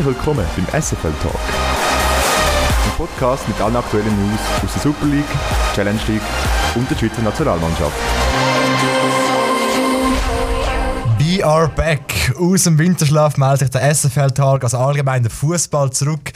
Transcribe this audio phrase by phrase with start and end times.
[0.00, 1.34] Herzlich willkommen beim SFL Talk.
[1.34, 5.28] Ein Podcast mit allen aktuellen News aus der Super League,
[5.74, 6.22] Challenge League
[6.74, 7.92] und der Schweizer Nationalmannschaft.
[11.18, 12.32] We are back.
[12.38, 16.32] Aus dem Winterschlaf meldet sich der SFL Talk, also allgemein der Fußball zurück.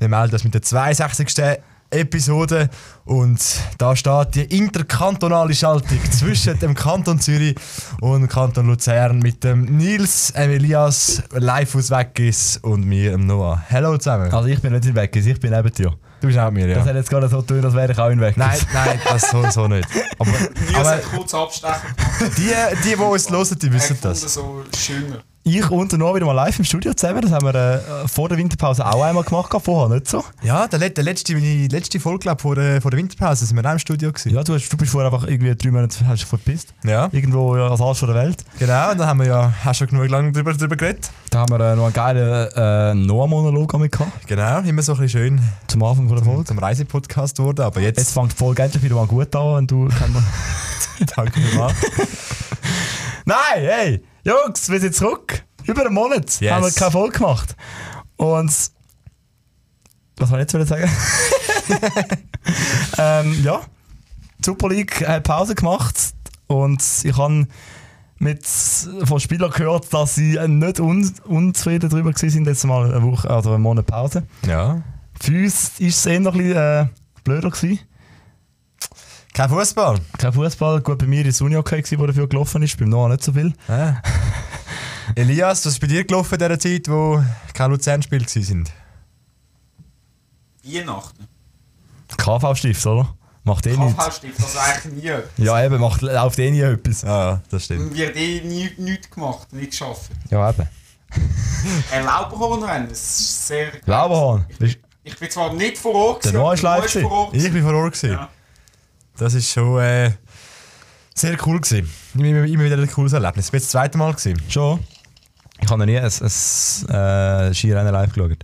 [0.00, 1.60] Wir melden das mit der 62.
[1.94, 2.68] Episode
[3.04, 3.40] und
[3.78, 7.54] da steht die interkantonale Schaltung zwischen dem Kanton Zürich
[8.00, 13.26] und dem Kanton Luzern mit dem Nils, dem Elias, live aus Weggis und mir, dem
[13.26, 13.62] Noah.
[13.70, 14.32] Hallo zusammen.
[14.32, 15.94] Also ich bin nicht in Weggis, ich bin neben dir.
[16.20, 16.76] Du bist auch mir, ja.
[16.76, 18.36] Das hat jetzt gerade so tun, als wäre ich auch in Weggis.
[18.36, 19.88] Nein, nein, das sowieso nicht.
[20.18, 21.94] Aber, Nils aber hat kurz abstechen.
[22.36, 22.50] die,
[22.82, 24.20] die, die uns hören, die wissen das.
[24.20, 25.22] so schöner.
[25.46, 27.20] Ich und der Noah wieder mal live im Studio zusammen.
[27.20, 30.24] Das haben wir äh, vor der Winterpause auch einmal gemacht, vorher nicht so.
[30.42, 33.68] Ja, der, der letzte, meine letzte Folge glaub, vor, der, vor der Winterpause sind wir
[33.68, 34.10] auch im Studio.
[34.10, 34.32] Gewesen.
[34.32, 36.72] Ja, du, hast, du bist vorher einfach irgendwie drei Monate hast du verpisst.
[36.82, 37.10] Ja.
[37.12, 38.42] Irgendwo ja, als Arsch der Welt.
[38.58, 41.10] Genau, und da haben wir ja hast schon genug lange drüber, drüber geredet.
[41.28, 45.00] Da haben wir äh, noch einen geilen äh, Noah-Monolog mit gehabt, Genau, immer so ein
[45.00, 46.44] bisschen schön zum Anfang von der Folge.
[46.44, 49.70] zum Reisepodcast geworden, aber jetzt, Jetzt fängt die Folge endlich wieder mal gut an und
[49.70, 50.22] du kannst mal...
[51.16, 51.74] danke vielmals.
[53.26, 54.13] Nein, hey!
[54.24, 55.44] Jungs, wir sind zurück.
[55.64, 56.50] Über einen Monat Yes.
[56.50, 57.54] haben wir keine Folge gemacht.
[58.16, 58.50] Und.
[60.16, 60.90] Was soll ich jetzt wieder sagen?
[62.98, 63.60] ähm, ja.
[64.38, 66.14] Die Super League hat Pause gemacht.
[66.46, 67.46] Und ich habe
[68.18, 73.28] mit von Spielern gehört, dass sie nicht un unzufrieden darüber waren, jetzt mal eine Woche,
[73.28, 74.22] also einen Monat Pause.
[74.46, 74.82] Ja.
[75.20, 76.86] Für uns war es eher noch ein bisschen äh,
[77.24, 77.50] blöder.
[77.50, 77.80] Gewesen.
[79.34, 79.98] Kein Fußball.
[80.16, 80.80] Kein Fußball.
[80.80, 82.78] Gut, bei mir war es Uni-Okay, gewesen, wo dafür gelaufen ist.
[82.78, 83.52] Beim Noah nicht so viel.
[83.66, 83.96] Ah.
[85.16, 87.20] Elias, was ist bei dir gelaufen in dieser Zeit, wo
[87.52, 88.68] kein Luzern-Spiel waren?
[90.62, 91.26] Weihnachten.
[92.16, 93.12] KV-Stift, oder?
[93.42, 93.96] Macht eh nichts.
[93.96, 95.44] KV-Stift, also eigentlich nie.
[95.44, 97.02] Ja, eben, macht, läuft eh nie etwas.
[97.02, 97.90] Ja, das stimmt.
[97.90, 100.12] Und wird eh nie, nichts gemacht, nicht geschafft.
[100.30, 100.68] Ja, eben.
[101.92, 103.72] Ein Lauberhornrennen, das ist sehr...
[103.84, 104.46] Lauberhorn.
[104.48, 106.62] Ich bin, ich bin zwar nicht vor Ort, Der gewesen, Noah aber ist
[106.94, 106.94] live.
[106.94, 107.02] Ich
[107.54, 107.92] war vor Ort.
[107.94, 108.12] gewesen.
[108.12, 108.28] Ja.
[109.16, 110.12] Das ist schon äh,
[111.14, 111.60] sehr cool.
[111.60, 111.90] Gewesen.
[112.14, 113.46] Immer, immer wieder ein cooles Erlebnis.
[113.46, 114.12] Ich war das zweite Mal.
[114.12, 114.40] Gewesen.
[114.48, 114.80] Schon.
[115.60, 118.38] Ich habe noch nie ein, ein äh, Skirennen live geschaut.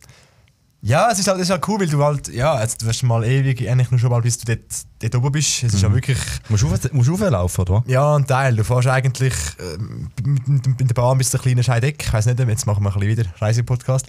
[0.83, 3.03] Ja, es ist halt, es ist halt cool, weil du halt, ja, jetzt, du wirst
[3.03, 4.61] mal ewig, eigentlich nur schon mal, bis du dort,
[5.03, 5.63] dort oben bist.
[5.63, 6.17] Es ist ja wirklich,
[6.49, 7.85] Musst du auf, musst du auflaufen, oder?
[7.87, 8.57] ja, ein Teil.
[8.57, 12.03] Du fährst eigentlich ähm, mit, mit, mit der Bahn bis zu kleinen Scheideck.
[12.03, 14.07] Ich weiß nicht, jetzt machen wir ein bisschen wieder Reisepodcast.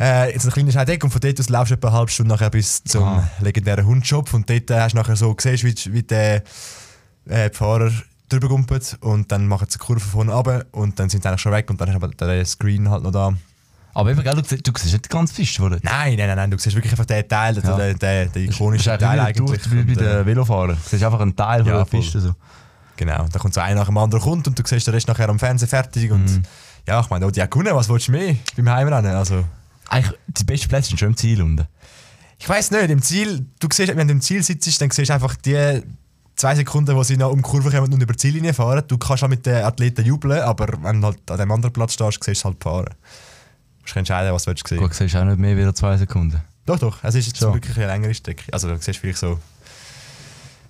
[0.00, 2.32] Äh, jetzt ein kleiner Scheideck und von dort aus laufst du etwa eine halbe Stunde
[2.34, 3.28] nachher bis zum Ah.
[3.40, 6.44] legendären Hundshop und dort äh, hast du nachher so gesehen, wie, wie der
[7.26, 7.90] äh, Fahrer
[8.28, 11.40] drüber gumpelt und dann machen sie eine Kurve von runter und dann sind sie eigentlich
[11.40, 13.34] schon weg und dann ist aber der Screen halt noch da.
[13.94, 15.78] Aber eben, gell, du, siehst- du siehst nicht ganz Fisch, oder?
[15.82, 17.76] Nein, nein, nein, nein, du siehst wirklich einfach den Teil, Ja.
[17.76, 19.70] der, der, der ikonische Teil eigentlich.
[19.70, 20.76] Wie bei Und, äh, den Velofahrern.
[20.82, 22.00] Du siehst einfach einen Teil von Ja, der voll.
[22.00, 22.20] Piste.
[22.20, 22.34] So.
[22.96, 25.28] Genau, da kommt so einer nach dem anderen kommt und du siehst den Rest nachher
[25.28, 26.42] am Fernsehen fertig und Mhm.
[26.86, 29.14] ja, ich meine, oh, die gewonnen, was willst du mehr beim Heimrennen?
[29.14, 29.44] Also,
[29.88, 31.66] Eigentlich, die besten Plätze sind schon im Ziel unten.
[32.38, 35.14] ich weiß nicht, im Ziel, du siehst, wenn du im Ziel sitzt, dann siehst du
[35.14, 35.82] einfach die
[36.34, 38.82] zwei Sekunden, wo sie noch um die Kurve kommen und über die Ziellinie fahren.
[38.88, 41.92] Du kannst auch mit den Athleten jubeln, aber wenn du halt an dem anderen Platz
[41.92, 42.86] stehst, siehst du halt fahren.
[43.82, 44.78] Du musst entscheiden, was du willst sehen.
[44.78, 46.40] Gut, siehst auch nicht mehr wie zwei Sekunden.
[46.66, 47.52] Doch, doch, es ist jetzt So.
[47.52, 48.52] wirklich eine längere Strecke.
[48.52, 49.40] Also du siehst vielleicht so,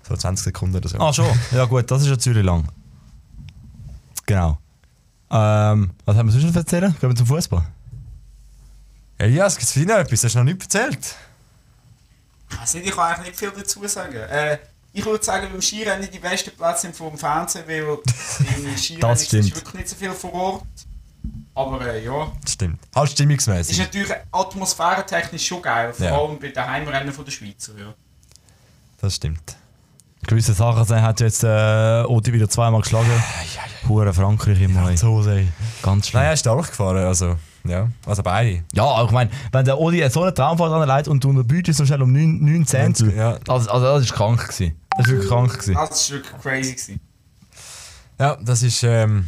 [0.09, 0.99] so 20 Sekunden oder so.
[0.99, 1.27] Ah, schon.
[1.53, 2.67] Ja, gut, das ist ja Zürich lang.
[4.25, 4.59] Genau.
[5.31, 6.95] Ähm, was haben wir sonst noch erzählen?
[6.99, 7.67] Gehen wir zum Fußball.
[9.19, 10.25] Elias, gibt es für dich noch etwas?
[10.25, 11.15] Hast du noch nichts erzählt?
[12.75, 14.17] Nicht, ich kann eigentlich nicht viel dazu sagen.
[14.17, 14.59] Äh,
[14.95, 17.83] ich würde sagen, beim Skirennen die besten Plätze sind vor dem Fernsehen, weil
[18.65, 20.67] im Skirennen ist wirklich nicht so viel vor Ort.
[21.55, 22.79] Aber äh, ja, Das stimmt.
[22.95, 23.79] Halt es ist stimmungsmäßig.
[23.79, 26.19] natürlich atmosphärentechnisch schon geil, vor Ja.
[26.19, 27.73] allem bei den Heimrennen von der Schweizer.
[27.79, 27.93] Ja.
[29.01, 29.57] Das stimmt.
[30.27, 33.11] Gewisse Sachen sind- hat jetzt äh, Odi wieder zweimal geschlagen.
[33.89, 34.89] Hure Frankreich immer.
[34.89, 34.97] ey.
[34.97, 35.17] So.
[35.83, 36.21] Ganz schlimm.
[36.21, 36.99] Nein, er ist stark gefahren.
[37.05, 37.89] Also, ja.
[38.07, 38.63] Also beide.
[38.73, 41.75] Ja, aber ich meine, wenn der Odi so eine Traumfahrt anleitet und du unter Budget
[41.75, 43.01] so schnell um 9, 9 Cent.
[43.01, 43.37] Ja.
[43.49, 44.77] Also, also das ist krank gewesen.
[44.97, 45.75] Das ist wirklich krank gewesen.
[45.75, 46.73] Das war wirklich crazy.
[46.73, 47.01] Gewesen.
[48.21, 49.27] Ja, das ist ähm,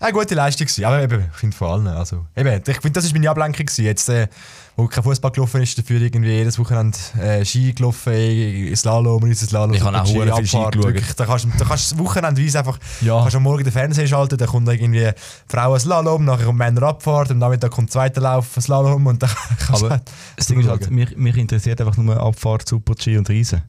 [0.00, 0.84] eine gute Leistung gewesen.
[0.84, 1.86] Aber eben, ich finde vor allem.
[1.88, 3.84] Also, eben, ich finde, das ist meine Ablenkung gewesen.
[3.84, 4.28] Jetzt, äh,
[4.76, 9.74] wo kein Fußball gelaufen ist, dafür irgendwie jedes Wochenende äh, Ski gelaufen, äh, Slalom, Riesenslalom.
[9.74, 10.76] Ich habe auch hure viel Ski geschaut.
[10.76, 11.12] wirklich.
[11.14, 13.20] Da kannst da kannst du wochenendweise einfach Ja.
[13.22, 15.10] kannst am Morgen den Fernseher schalten, dann kommt irgendwie
[15.48, 19.30] Frauen Slalom, nachher kommt Männer Abfahrt, am Nachmittag kommt zweiter Lauf Slalom und dann
[19.66, 20.02] kannst du Aber halt
[20.36, 23.62] das Ding ist halt, mich, mich interessiert einfach nur Abfahrt, Super-G und Riesen.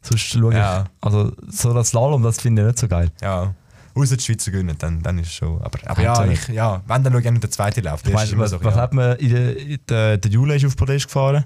[0.00, 0.84] Sonst schaue ich, Ja.
[1.02, 3.10] also so das Slalom, das finde ich nicht so geil.
[3.20, 3.54] Ja.
[3.94, 5.62] Außer die Schweizer gewinnen, dann, dann ist es schon.
[5.62, 8.02] Aber, aber ja, ich, ja, wenn dann schaue ich gerne der zweite Lauf.
[8.02, 8.80] Der Ich meine, was, so, was ja.
[8.80, 11.44] hat man in der, in der, der Jule ist auf Podest gefahren?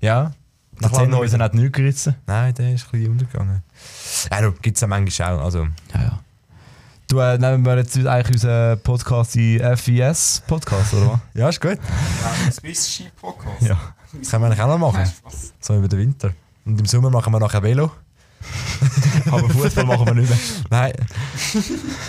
[0.00, 0.32] Ja.
[0.72, 2.16] Der Nach langem 10 Häuser hat nichts gerissen.
[2.26, 3.62] Nein, der ist ein bisschen untergegangen.
[4.30, 5.44] Ja, du, gibt es ja manchmal auch.
[5.44, 6.20] Also, Ja, ja.
[7.08, 11.20] Du, äh, nehmen wir jetzt eigentlich unseren Podcast in FIS-Podcast, oder was?
[11.34, 11.78] Ja, ist gut.
[11.78, 13.62] Ja, Swiss Ski Podcast.
[13.62, 13.78] Ja.
[14.12, 15.08] Das können wir eigentlich auch noch machen.
[15.60, 16.32] So über den Winter.
[16.64, 17.92] Und im Sommer machen wir nachher Velo.
[19.30, 20.38] Aber Fußball machen wir nicht mehr.
[20.70, 20.92] Nein.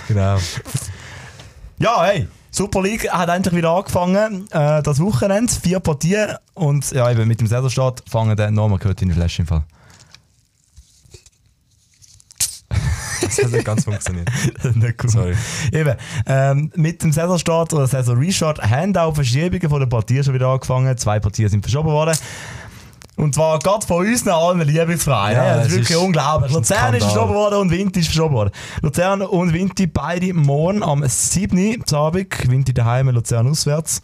[0.08, 0.38] genau.
[1.80, 4.50] Ja, hey, Super League hat endlich wieder angefangen.
[4.52, 6.38] Äh, das Wochenende, vier Partien.
[6.56, 9.64] Und ja, eben mit dem Saisonstart fangen dann nochmal gehört in die Flasche im Fall.
[13.22, 14.30] Das hat nicht ganz funktioniert.
[14.76, 15.10] Nicht cool.
[15.10, 15.36] Sorry.
[15.72, 15.96] Eben,
[16.26, 20.98] ähm, mit dem Saisonstart oder Saison-Restart haben auch Verschiebungen von den Partien schon wieder angefangen.
[20.98, 22.18] Zwei Partien sind verschoben worden.
[23.18, 25.38] Und zwar gerade von uns allen Lieblingsvereinen.
[25.38, 26.52] Ja, Ja, das ist wirklich ist- unglaublich.
[26.54, 28.52] Luzern ist verschoben worden und Vinti ist verschoben worden.
[28.82, 31.58] Luzern und Vinti beide morgen am 7.
[31.92, 32.50] Uhr Abend.
[32.50, 34.02] Vinti daheim, Luzern auswärts.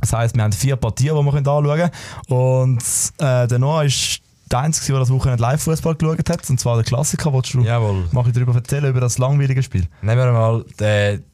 [0.00, 1.90] Das heisst, wir haben vier Partien, die wir anschauen können.
[2.28, 2.82] Und
[3.18, 4.20] äh, der Noah ist
[4.50, 6.48] der Einzige, der das Wochenende Live-Fußball geschaut hat.
[6.50, 7.32] Und zwar der Klassiker.
[7.32, 8.04] Willst du Jawohl.
[8.12, 9.86] Mach ich darüber erzählen, über das langweilige Spiel?
[10.02, 11.24] Nehmen wir mal den,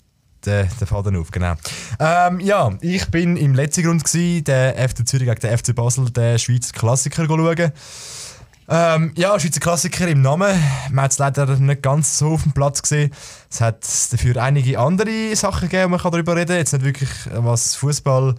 [0.46, 1.55] den, den Faden auf, genau.
[1.99, 6.11] Ähm, ja, ich bin im letzten Grund gsi, der FC Zürich gegen den FC Basel,
[6.11, 7.73] den Schweizer Klassiker schauen.
[8.70, 10.62] Ähm, ja, Schweizer Klassiker im Namen.
[10.90, 13.11] Man hat es leider nicht ganz so auf dem Platz gesehen.
[13.50, 13.82] Es hat
[14.12, 16.56] dafür einige andere Sachen gegeben, man kann darüber reden.
[16.56, 18.35] Jetzt nicht wirklich, was Fußball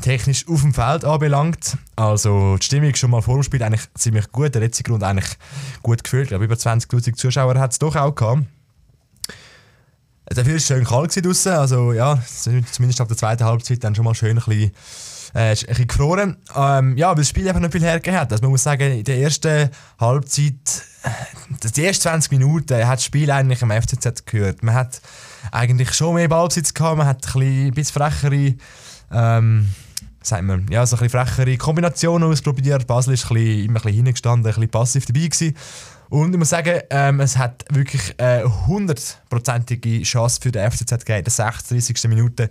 [0.00, 1.76] technisch auf dem Feld anbelangt.
[1.94, 4.54] Also die Stimmung schon mal vor dem Spiel eigentlich ziemlich gut.
[4.54, 5.36] Der letzte Grund eigentlich
[5.82, 6.24] gut gefühlt.
[6.24, 8.42] Ich glaube, über 20'000 Zuschauer hat es doch auch gehabt.
[10.32, 11.52] Dafür war es schön kalt draussen.
[11.52, 14.70] Also ja, zumindest ab der zweiten Halbzeit dann schon mal schön ein bisschen,
[15.34, 16.36] äh, ein bisschen gefroren.
[16.56, 18.32] Ähm, ja, aber das Spiel einfach nicht viel hergegeben hat.
[18.32, 23.04] Also man muss sagen, in der ersten Halbzeit, äh, die ersten 20 Minuten hat das
[23.04, 24.62] Spiel eigentlich am FCZ gehört.
[24.62, 25.00] Man hat
[25.50, 28.54] eigentlich schon mehr Ballbesitz gehabt, man hat ein bisschen, ein bisschen frechere
[29.12, 29.68] ähm,
[30.22, 32.86] sagt man, ja, so ein bisschen frechere Kombinationen ausprobiert.
[32.86, 35.56] Basel ist ein bisschen, immer ein bisschen hingestanden, ein bisschen passiv dabei gewesen.
[36.10, 41.18] Und ich muss sagen, ähm, es hat wirklich eine hundertprozentige Chance für den FCZ gegeben,
[41.18, 42.08] in der 36.
[42.08, 42.50] Minute.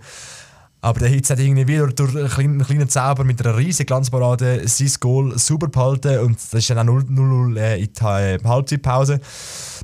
[0.80, 3.86] Aber der Hitz hat irgendwie wieder durch einen kleinen, einen kleinen Zauber mit einer riesigen
[3.86, 8.38] Glanzparade sein Goal super behalten und das ist dann auch 0-0 äh, in die äh,
[8.42, 9.20] Halbzeitpause.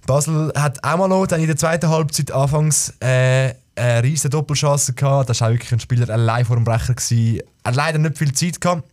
[0.07, 4.95] Basel hat auch mal noch dann in der zweiten Halbzeit anfangs äh, eine riesige Doppelchance
[4.95, 5.29] gehabt.
[5.29, 6.95] Das war auch wirklich ein Spieler allein vor dem Brecher.
[7.11, 8.89] Er hat leider nicht viel Zeit gehabt.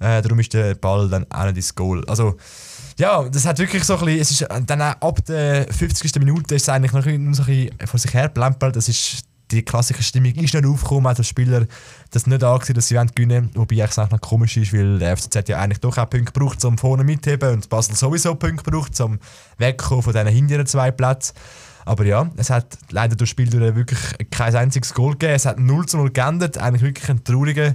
[0.00, 2.04] Äh, darum ist der Ball dann auch nicht ins Goal.
[2.08, 2.36] Also,
[2.98, 6.14] ja, das hat wirklich so ein bisschen, es ist dann auch ab der 50.
[6.20, 8.76] Minute ist es eigentlich noch ein bisschen, vor sich her plempelt.
[8.76, 11.66] Das ist die klassische Stimmung ist nicht aufgekommen, hat der Spieler
[12.10, 15.16] das nicht angesehen, dass sie wollen gewinnen Wobei es eigentlich noch komisch ist, weil der
[15.16, 18.98] FCZ ja eigentlich doch auch Punkte braucht, um vorne mitzuheben und Basel sowieso Punkte braucht,
[19.00, 19.18] um
[19.58, 21.34] wegzukommen von diesen hinteren zwei Plätzen.
[21.84, 23.98] Aber ja, es hat leider durch Spiel wirklich
[24.30, 25.34] kein einziges Goal gegeben.
[25.34, 26.56] Es hat 0 zu 0 geändert.
[26.56, 27.74] Eigentlich wirklich ein trauriger,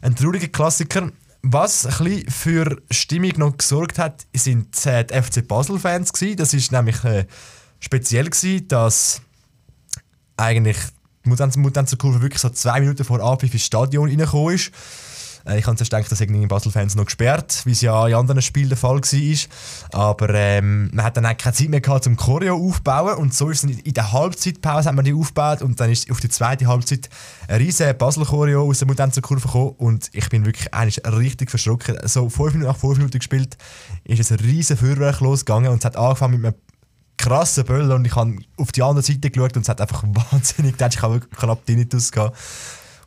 [0.00, 1.10] ein trauriger Klassiker.
[1.42, 6.12] Was ein für Stimmung noch gesorgt hat, sind die FC Basel-Fans.
[6.36, 7.26] Das ist nämlich äh,
[7.80, 9.22] speziell, gewesen, dass
[10.36, 10.78] eigentlich
[11.24, 14.70] Mutanz- Mutanzerkurve wirklich so zwei Minuten vor Anpfiff ins Stadion reingekommen ist.
[15.46, 18.42] Äh, Ich habe zuerst gedacht, dass irgendwie Basel-Fans noch gesperrt, wie es ja in anderen
[18.42, 19.38] Spielen der Fall war.
[19.92, 23.16] Aber ähm, man hat dann auch keine Zeit mehr gehabt, zum Choreo aufzubauen.
[23.16, 26.20] Und so ist es in der Halbzeitpause hat man die aufgebaut und dann ist auf
[26.20, 27.08] die zweite Halbzeit
[27.48, 29.74] ein riesen Basel-Choreo aus der Mutanzerkurve gekommen.
[29.78, 31.98] Und ich bin wirklich eigentlich richtig verschrocken.
[32.04, 33.56] So fünf Minuten nach fünf Minuten gespielt,
[34.04, 36.54] ist ein riesen Feuerwerk losgegangen und es hat angefangen mit einem
[37.22, 40.76] krassen Böller und ich habe auf die andere Seite geschaut und es hat einfach wahnsinnig,
[40.76, 42.36] da hatte ich auch wirklich knapp Tinnitus gehabt.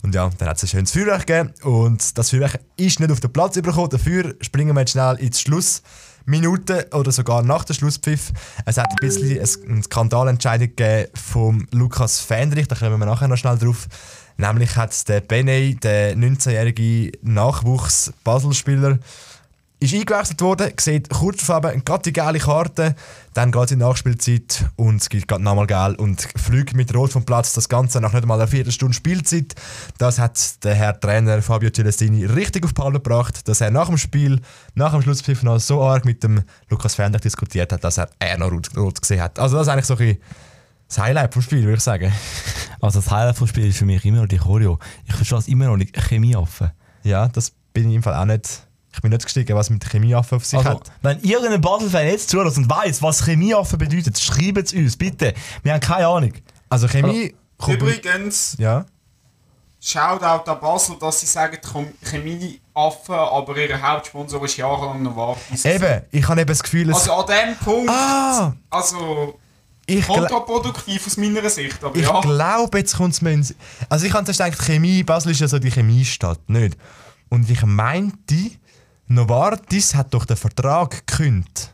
[0.06, 3.22] Und ja, dann hat es ein schönes Feuerwerk gegeben und das Feuerwerk ist nicht auf
[3.22, 3.90] den Platz übergekommen.
[3.90, 8.32] Dafür springen wir jetzt schnell ins Schlussminute oder sogar nach der Schlusspfiff.
[8.68, 13.38] Es hat ein bisschen eine Skandalentscheidung gegeben vom Lukas Fendrich, da kommen wir nachher noch
[13.38, 13.88] schnell drauf.
[14.38, 19.00] Nämlich hat der Beney, der 19-jährige Nachwuchs-Basel-Spieler,
[19.80, 22.96] ist eingewechselt worden, sieht kurz vor eben gerade die gelbe Karte,
[23.34, 26.94] dann geht es in die Nachspielzeit und es gibt gerade nochmal gel und fliegt mit
[26.96, 27.54] Rot vom Platz.
[27.54, 29.54] Das Ganze nach nicht mal einer Viertelstunde Spielzeit.
[29.98, 33.88] Das hat der Herr Trainer Fabio Celestini richtig auf die Palme gebracht, dass er nach
[33.88, 34.42] dem Spiel,
[34.74, 38.38] nach dem Schlusspfiff noch so arg mit dem Lukas Fendrich diskutiert hat, dass er eher
[38.38, 39.38] noch rot, rot gesehen hat.
[39.40, 40.22] Also das ist eigentlich so ein bisschen
[40.88, 42.12] das Highlight vom Spiel, würde ich sagen.
[42.82, 44.78] Also das Highlight vom Spiel ist für mich immer noch die Choreo.
[45.08, 45.98] Ich verstehe es immer noch nicht.
[45.98, 46.70] Chemieaffen.
[47.04, 48.65] Ja, das bin ich im Fall auch nicht.
[48.96, 50.92] Ich bin nicht gestiegen, was mit der Chemieaffe auf sich Also, hat.
[51.02, 55.34] wenn irgendein Basel-Fan jetzt zuhört und weiss, was Chemieaffen bedeutet, schreibt es uns, bitte.
[55.64, 56.34] Wir haben keine Ahnung.
[56.70, 57.36] Also Chemie...
[57.58, 58.86] kommt- Übrigens, Ja.
[59.82, 65.64] Shoutout an Basel, dass sie sagen Chem- Chemieaffen, aber ihr Hauptsponsor ist jahrelang Novartis.
[65.64, 66.92] Eben, ich habe eben das Gefühl.
[66.92, 68.54] Also an dem Punkt, ah!
[68.72, 69.38] also
[69.86, 72.20] Ich, kontraproduktiv aus meiner Sicht, aber ich ja.
[72.22, 73.54] glaube, jetzt kommt es mir ins...
[73.88, 76.78] Also ich habe zuerst gedacht, Chemie, Basel ist ja so die Chemiestadt, nicht?
[77.30, 78.36] Und ich meinte,
[79.08, 81.72] Novartis hat doch den Vertrag gekündigt.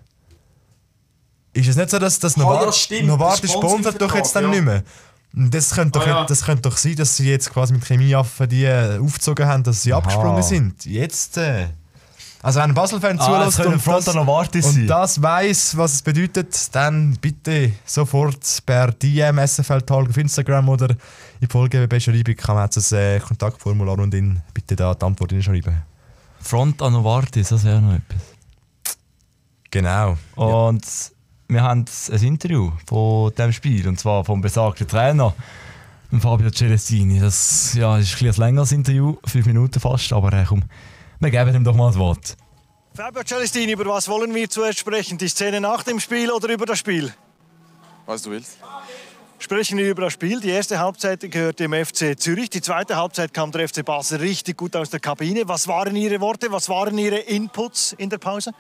[1.53, 4.35] Ist es nicht so, dass das Ah, ja, Novartis stimmt, Novartis das sponsert doch jetzt
[4.35, 4.85] dann Sponsoringvertrag, nicht
[5.33, 5.49] mehr?
[5.49, 6.25] Das könnte, doch, Ah, ja.
[6.25, 9.81] das könnte doch sein, dass sie jetzt quasi mit Chemieaffen die äh, aufgezogen haben, dass
[9.81, 9.99] sie Aha.
[9.99, 10.85] abgesprungen sind.
[10.85, 11.37] Jetzt.
[11.37, 11.67] Äh.
[12.43, 16.01] Also wenn ein Basel-Fan Ah, zulässt könnte und, Front das, und das weiß, was es
[16.01, 20.97] bedeutet, dann bitte sofort per DM SFL Talk auf Instagram oder in
[21.41, 25.83] die Folge-Beschreibung kann man jetzt das äh, Kontaktformular und in bitte da die Antwort hinschreiben.
[26.41, 28.21] Front an Novartis, das wäre noch etwas.
[29.69, 30.17] Genau.
[30.35, 30.85] Und
[31.47, 35.33] wir haben ein Interview von diesem Spiel, und zwar vom besagten Trainer,
[36.19, 37.19] Fabio Celestini.
[37.19, 40.63] Das ja, ist ein, bisschen ein längeres Interview, fünf Minuten fast, aber äh, komm,
[41.19, 42.35] wir geben ihm doch mal das Wort.
[42.93, 45.17] Fabio Celestini, über was wollen wir zuerst sprechen?
[45.17, 47.13] Die Szene nach dem Spiel oder über das Spiel?
[48.05, 48.57] Was du willst.
[49.41, 50.39] Sprechen wir über das Spiel.
[50.39, 52.51] Die erste Halbzeit gehört dem FC Zürich.
[52.51, 55.47] Die zweite Halbzeit kam der FC Basel richtig gut aus der Kabine.
[55.47, 56.51] Was waren Ihre Worte?
[56.51, 58.51] Was waren Ihre Inputs in der Pause?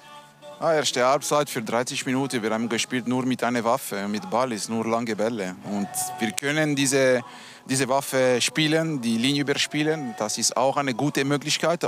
[0.59, 2.41] Ah, erste Halbzeit für 30 Minuten.
[2.41, 5.55] Wir haben gespielt nur mit einer Waffe, mit Ball, ist nur lange Bälle.
[5.65, 7.21] Und wir können diese,
[7.69, 10.15] diese Waffe spielen, die Linie überspielen.
[10.17, 11.87] Das ist auch eine gute Möglichkeit.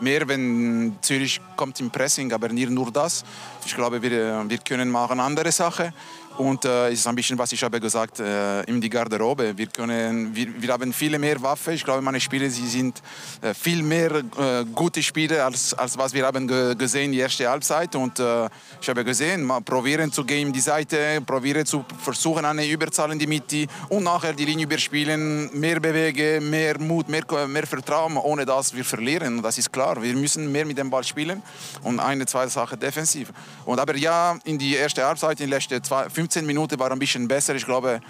[0.00, 3.24] Mehr, wenn Zürich kommt im Pressing, aber nicht nur das.
[3.64, 5.94] Ich glaube, wir, wir können machen andere Sachen.
[6.38, 9.56] Und äh, ist ein bisschen, was ich habe gesagt, äh, in die Garderobe.
[9.56, 11.74] Wir, können, wir, wir haben viele mehr Waffen.
[11.74, 13.02] Ich glaube, meine Spieler sie sind
[13.42, 17.24] äh, viel mehr äh, gute Spieler, als, als was wir haben ge gesehen in der
[17.24, 17.94] ersten Halbzeit.
[17.94, 18.48] Und äh,
[18.80, 23.18] ich habe gesehen, mal probieren zu gehen die Seite, probieren zu versuchen, eine Überzahl in
[23.18, 28.16] die Mitte und nachher die Linie überspielen, mehr bewegen, mehr Mut, mehr, mehr Vertrauen.
[28.16, 29.42] Ohne das wir verlieren.
[29.42, 30.02] Das ist klar.
[30.02, 31.42] Wir müssen mehr mit dem Ball spielen.
[31.82, 33.32] Und eine, zweite Sache defensiv.
[33.64, 37.00] Und aber ja, in die erste Halbzeit, in den letzten zwei, 15 Minuten war ein
[37.00, 37.56] bisschen besser.
[37.56, 38.00] Ich glaube,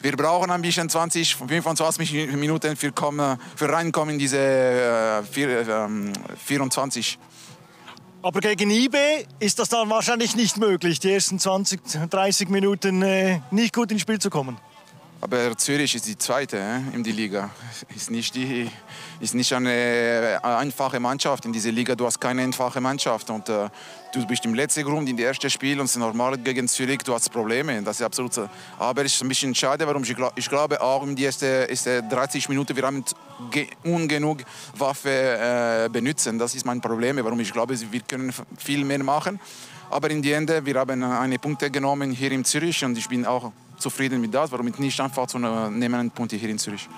[0.00, 5.66] wir brauchen ein bisschen 20, 25 Minuten für, kommen, für reinkommen in diese äh, vier,
[5.66, 6.12] ähm,
[6.44, 7.18] 24.
[8.22, 8.96] Aber gegen IB
[9.38, 14.02] ist das dann wahrscheinlich nicht möglich, die ersten 20, 30 Minuten äh, nicht gut ins
[14.02, 14.58] Spiel zu kommen.
[15.24, 17.48] Aber Zürich ist die zweite äh, in die Liga.
[17.94, 18.68] Ist nicht, die,
[19.20, 21.94] ist nicht eine äh, einfache Mannschaft in dieser Liga.
[21.94, 23.30] Du hast keine einfache Mannschaft.
[23.30, 23.68] Und äh,
[24.12, 26.98] du bist im letzten Grund in die erste Spiel und es ist normal gegen Zürich.
[27.04, 27.80] Du hast Probleme.
[27.84, 28.34] Das ist absolut.
[28.34, 28.48] so.
[28.80, 31.68] Aber es ist ein bisschen schade, warum ich, glaub, ich glaube auch in die ersten
[31.70, 33.04] erste 30 Minuten wir haben
[33.52, 34.38] ge- ungenug
[34.76, 36.36] Waffe äh, benutzen.
[36.36, 37.18] Das ist mein Problem.
[37.22, 39.38] Warum ich glaube, wir können viel mehr machen.
[39.88, 43.24] Aber in die Ende, wir haben eine Punkte genommen hier in Zürich und ich bin
[43.24, 43.52] auch
[43.82, 46.88] zufrieden mit das, warum ich nicht einfach zu nehmen Punkte hier in Zürich.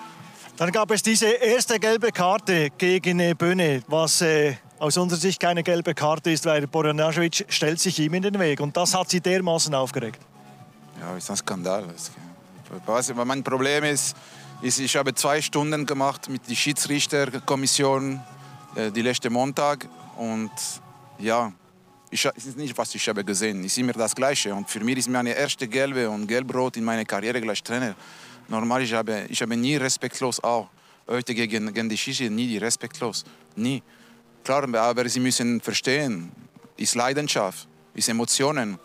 [0.57, 5.41] Dann gab es diese erste gelbe Karte gegen äh, Böhne, was äh, aus unserer Sicht
[5.41, 8.61] keine gelbe Karte ist, weil Borjanajovic stellt sich ihm in den Weg.
[8.61, 10.21] Und das hat sie dermaßen aufgeregt.
[11.01, 11.87] Ja, ist ein Skandal.
[12.87, 14.17] Was mein Problem ist,
[14.63, 18.21] ist, ich habe zwei Stunden gemacht mit der Schiedsrichterkommission
[18.77, 20.51] äh, die letzte Montag und
[21.19, 21.53] ja,
[22.15, 23.61] ich, es ist nicht, was ich habe gesehen.
[23.61, 24.55] Es ist immer das Gleiche.
[24.55, 27.97] Und für mich ist meine erste gelbe und gelbrot in meiner Karriere gleich Trainer.
[28.47, 30.69] Normal, ich habe, ich habe nie respektlos auch.
[31.09, 33.25] Heute gegen, gegen die Schiedsrichter nie die respektlos.
[33.57, 33.83] Nie.
[34.45, 36.31] Klar, aber sie müssen verstehen,
[36.77, 38.79] ist Leidenschaft, ist Emotionen.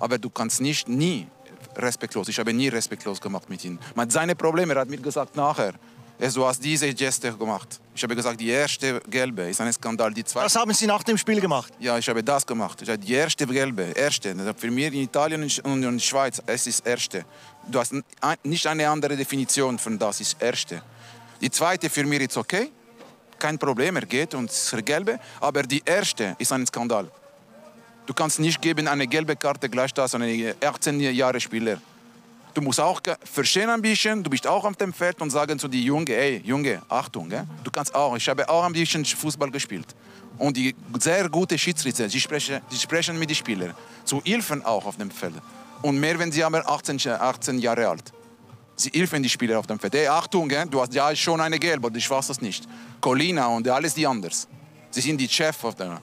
[0.00, 1.28] Aber du kannst nicht nie
[1.76, 2.28] respektlos.
[2.28, 3.78] Ich habe nie respektlos gemacht mit ihm.
[3.94, 5.74] Man hat seine Probleme, er hat mir gesagt nachher.
[6.18, 7.78] Du hast diese Geste gemacht.
[7.94, 10.12] Ich habe gesagt, die erste gelbe ist ein Skandal.
[10.14, 11.72] Die zweite, Das haben sie nach dem Spiel gemacht.
[11.78, 12.80] ja, ich habe das gemacht.
[12.80, 14.34] Ich habe die erste gelbe, erste.
[14.56, 17.24] Für mich in Italien und in der Schweiz, es ist erste.
[17.68, 17.92] Du hast
[18.44, 20.82] nicht eine andere Definition von das, ist erste.
[21.40, 22.70] Die zweite für mich ist okay,
[23.38, 25.20] kein Problem, er geht und es ist gelbe.
[25.40, 27.10] Aber die erste ist ein Skandal.
[28.06, 31.78] Du kannst nicht geben eine gelbe Karte gleich das an einen 18 Jahre Spieler.
[32.56, 35.68] Du musst auch verstehen ein bisschen, du bist auch auf dem Feld und sagen zu
[35.68, 37.44] die Junge, ey, Junge, Achtung, gell?
[37.62, 39.94] du kannst auch, ich habe auch ein bisschen Fußball gespielt.
[40.38, 43.74] Und die sehr gute Schiedsrichter, sie sprechen, sie sprechen mit den Spielern,
[44.06, 45.34] zu helfen auch auf dem Feld.
[45.82, 48.10] Und mehr, wenn sie haben 18, Sch- 18 Jahre alt.
[48.74, 49.92] Sie helfen die Spieler auf dem Feld.
[49.94, 50.64] Hey, Achtung, gell?
[50.64, 52.66] du hast ja schon eine gelbe, ich weiß das nicht.
[53.02, 54.48] Colina und alles die anders.
[54.90, 56.00] Sie sind die Chef auf der.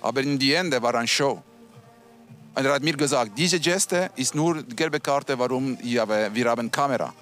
[0.00, 1.42] Aber in die Ende war eine Show.
[2.58, 6.50] Und er hat mir gesagt, diese Geste ist nur die gelbe Karte, warum habe, wir
[6.50, 7.14] haben Kamera.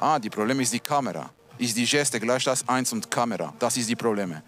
[0.00, 1.28] Ah, die Problem ist die Kamera.
[1.58, 3.52] Ist die Geste gleich das Eins und Kamera.
[3.58, 4.42] Das ist die Probleme.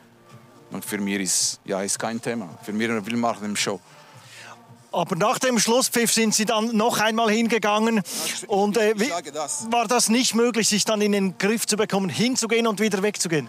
[0.71, 2.49] Und für mich ist ja ist kein Thema.
[2.62, 3.78] Für mich will machen eine Show.
[4.93, 8.00] Aber nach dem Schlusspfiff sind sie dann noch einmal hingegangen.
[8.47, 9.66] Und äh, wie, das.
[9.71, 13.47] war das nicht möglich, sich dann in den Griff zu bekommen, hinzugehen und wieder wegzugehen?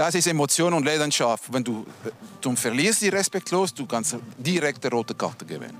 [0.00, 1.52] Das ist Emotion und Leidenschaft.
[1.52, 1.84] Wenn du,
[2.40, 5.76] du verlierst die respektlos, du kannst direkt eine rote Karte geben.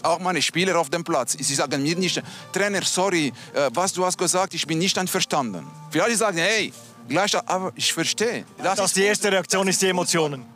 [0.00, 4.04] Auch meine Spieler auf dem Platz, sie sagen mir nicht, Trainer, sorry, äh, was du
[4.04, 5.66] hast gesagt, ich bin nicht einverstanden.
[5.90, 6.72] Vielleicht sagen, hey,
[7.08, 8.44] gleich, aber ich verstehe.
[8.58, 10.46] Das, Das ist die erste Reaktion ist die Emotionen.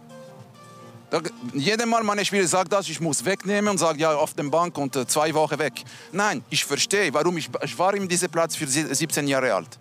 [1.54, 4.78] Jedes Mal meine Spieler sagt das, ich muss wegnehmen und sagt ja auf der Bank
[4.78, 5.82] und äh, zwei Wochen weg.
[6.12, 9.80] Nein, ich verstehe, warum ich, ich war in diesem Platz für sie- 17 Jahre alt.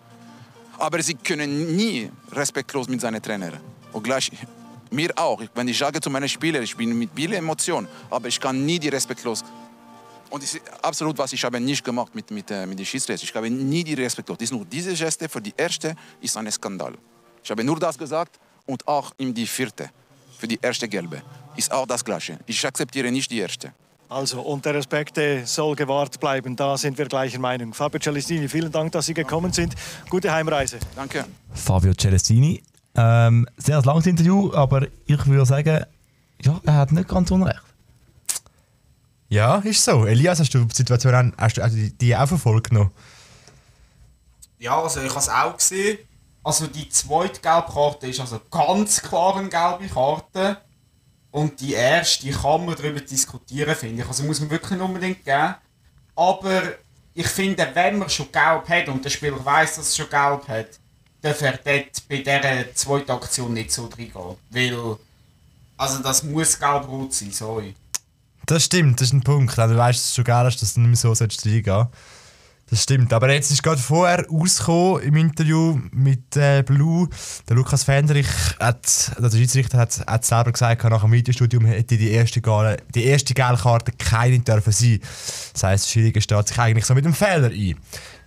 [0.77, 3.59] Aber sie können nie respektlos mit seinen Trainern.
[3.91, 4.31] Und gleich
[4.93, 5.41] mir auch.
[5.53, 8.79] Wenn ich sage zu meinen Spielern, ich bin mit vielen Emotionen, aber ich kann nie
[8.79, 9.43] die respektlos.
[10.29, 13.27] Und das ist absolut, was ich habe nicht gemacht mit, mit, äh, mit den Schiedsrichtern.
[13.29, 14.37] Ich habe nie die respektlos.
[14.37, 16.93] Das ist nur diese Geste für die erste ist ein Skandal.
[17.43, 19.89] Ich habe nur das gesagt und auch in die vierte,
[20.37, 21.21] für die erste gelbe,
[21.55, 22.39] ist auch das Gleiche.
[22.47, 23.73] Ich akzeptiere nicht die erste.
[24.13, 26.55] Also, und der Respekt soll gewahrt bleiben.
[26.55, 27.73] Da sind wir gleicher Meinung.
[27.73, 29.73] Fabio Celestini, vielen Dank, dass Sie gekommen sind.
[30.09, 30.77] Gute Heimreise.
[30.95, 31.25] Danke.
[31.53, 32.61] Fabio Celestini.
[32.95, 35.83] Ähm, sehr langes Interview, aber ich würde sagen,
[36.41, 37.61] ja, er hat nicht ganz unrecht.
[39.29, 40.05] Ja, ist so.
[40.05, 42.91] Elias, hast du die Situation an- hast du, hast du die, die auch verfolgt noch?
[44.59, 45.97] Ja, also ich habe es auch gesehen.
[46.43, 50.57] Also die zweite gelbe Karte ist also ganz klar eine gelbe Karte.
[51.33, 54.07] Und die erste kann man darüber diskutieren, finde ich.
[54.07, 55.55] Also muss man wirklich nicht unbedingt geben.
[56.15, 56.61] Aber
[57.15, 60.47] ich finde, wenn man schon gelb hat und der Spieler weiß, dass er schon gelb
[60.47, 60.79] hat,
[61.23, 64.37] darf er dort bei dieser zweiten Aktion nicht so reingehen.
[64.51, 64.97] Weil,
[65.75, 67.73] also das muss gelb-rot sein, sorry.
[68.45, 69.57] Das stimmt, das ist ein Punkt.
[69.57, 71.87] Also, du weißt es schon gerne, dass du nicht mehr so sollst reingehen
[72.73, 73.13] Das stimmt.
[73.13, 77.07] Aber jetzt ist gerade vorher rausgekommen im Interview mit äh, Blue.
[77.47, 78.25] Der Lukas Fendrich,
[78.59, 83.03] hat, der Schiedsrichter, hat, hat selber gesagt, nach dem Videostudium hätte die erste, Gale, die
[83.03, 84.99] erste gelbe Karte keine dürfen sein.
[85.53, 87.75] Das heisst, der Schiri steht sich eigentlich so mit dem Fehler ein.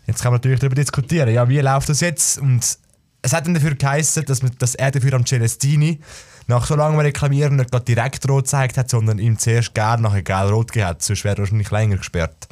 [0.07, 2.39] Jetzt kann man natürlich darüber diskutieren, ja, wie läuft das jetzt?
[2.39, 2.79] Und
[3.23, 5.99] es hat dann dafür geheißen, dass, man, dass er dafür am Celestini
[6.47, 10.53] nach so langem Reklamieren nicht direkt rot gezeigt hat, sondern ihm zuerst gerne nachher gelb
[10.53, 11.03] rot hat.
[11.03, 12.47] Sonst wäre er wahrscheinlich länger gesperrt.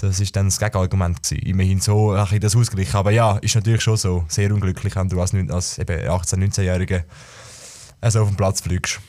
[0.00, 1.22] Das war dann das Gegenargument.
[1.22, 1.42] Gewesen.
[1.46, 2.96] Immerhin so ein bisschen das ausgeglichen.
[2.96, 4.24] Aber ja, ist natürlich schon so.
[4.28, 7.04] Sehr unglücklich, wenn du als, als eben 18-, 19-Jähriger
[8.00, 9.00] also auf dem Platz fliegst.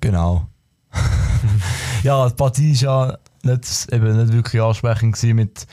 [0.00, 0.46] Genau.
[2.02, 3.18] ja, die Partie war ja
[3.54, 5.66] nicht, eben nicht wirklich ansprechend gewesen mit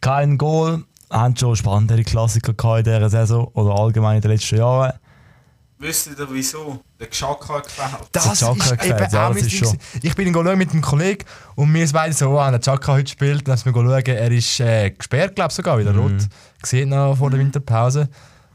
[0.00, 0.84] keinem Goal.
[1.10, 4.92] Wir haben schon spannendere Klassiker in dieser Saison oder allgemein in den letzten Jahren.
[5.82, 6.78] Wisst ihr wieso?
[7.00, 8.08] Der Geschmack hat gefällt.
[8.12, 9.64] Das ist gefällt, eben ja, auch mein ist Ding.
[9.64, 9.78] schon.
[10.02, 13.10] Ich bin ihn schauen mit einem Kollegen und wir beide so, ah, der Chaka heute
[13.10, 13.48] spielt.
[13.48, 15.98] Dann wir schauen, er ist äh, gesperrt, glaube sogar wieder Mhm.
[16.00, 16.28] rot.
[16.60, 18.10] Gesehen noch vor der Winterpause.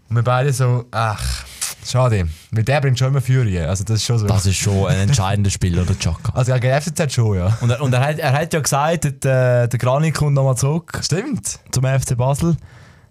[0.08, 1.46] Und wir beide so, ach,
[1.84, 2.28] schade.
[2.52, 3.60] Weil der bringt schon immer Fury.
[3.60, 4.28] Also das ist schon so.
[4.28, 6.32] Das ist schon ein entscheidender Spieler, der Chaka.
[6.36, 7.58] also gegen FCZ schon, ja.
[7.60, 11.00] Und er, und er, hat, er hat ja gesagt, der, der Granit kommt nochmal zurück
[11.04, 11.60] Stimmt.
[11.72, 12.56] zum FC Basel.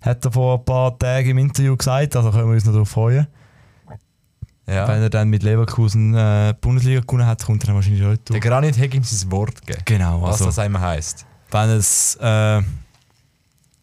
[0.03, 2.91] Hat er vor ein paar Tagen im Interview gesagt, also können wir uns noch darauf
[2.91, 3.27] freuen.
[4.67, 4.89] Ja.
[4.89, 8.41] Wenn er dann mit Leverkusen äh, Bundesliga gewonnen hat, kommt er dann wahrscheinlich heute Der
[8.41, 9.83] Granit ihm sein Wort gegeben.
[9.85, 11.27] Genau, Was also das einmal heisst.
[11.51, 12.63] wenn du es äh,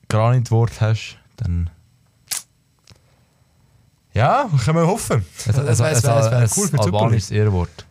[0.10, 1.70] Granit-Wort hast, dann
[4.13, 5.24] Ja, können wir hoffen.
[5.38, 7.86] es, Das es, es, das das es, cool für albanisches Ehrenwort.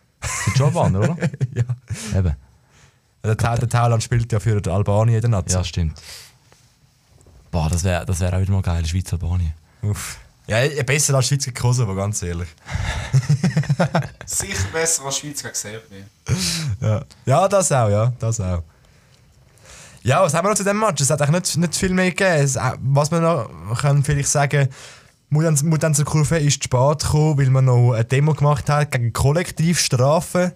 [0.45, 1.17] Sind schon Albaner, oder?
[1.55, 2.19] Ja.
[2.19, 2.35] Eben.
[3.23, 5.55] Der, Ta der Thailand spielt ja für Albanien in der Nazi.
[5.55, 5.99] Ja, stimmt.
[7.51, 9.53] Boah, das wäre das wär auch wieder mal geil, Schweiz-Albanien.
[9.81, 10.19] Uff.
[10.47, 12.49] Ja, besser als Schweiz gegen Kosovo, ganz ehrlich.
[14.25, 16.09] Sicher besser als Schweiz gegen Serbien.
[16.81, 17.03] Ja.
[17.25, 18.63] ja, das auch, ja, das auch.
[20.03, 21.01] Ja, was haben wir noch zu dem Match?
[21.01, 22.49] Es hat eigentlich nicht, nicht viel mehr gegeben.
[22.55, 23.49] Äh, was wir noch
[23.79, 24.69] können vielleicht sagen,
[25.29, 28.91] Mutanz Mutanz zur Kurve ist zu spät gekommen, weil man noch eine Demo gemacht hat
[28.91, 30.51] gegen Kollektivstrafen.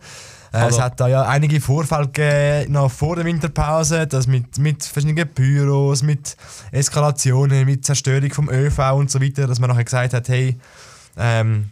[0.51, 4.84] Also- es hat da ja einige Vorfälle gegeben, noch vor der Winterpause, das mit, mit
[4.84, 6.38] verschiedenen Büros, mit
[6.71, 10.58] Eskalationen, mit Zerstörung vom ÖV und so weiter, dass man nachher gesagt hat, hey,
[11.17, 11.71] ähm,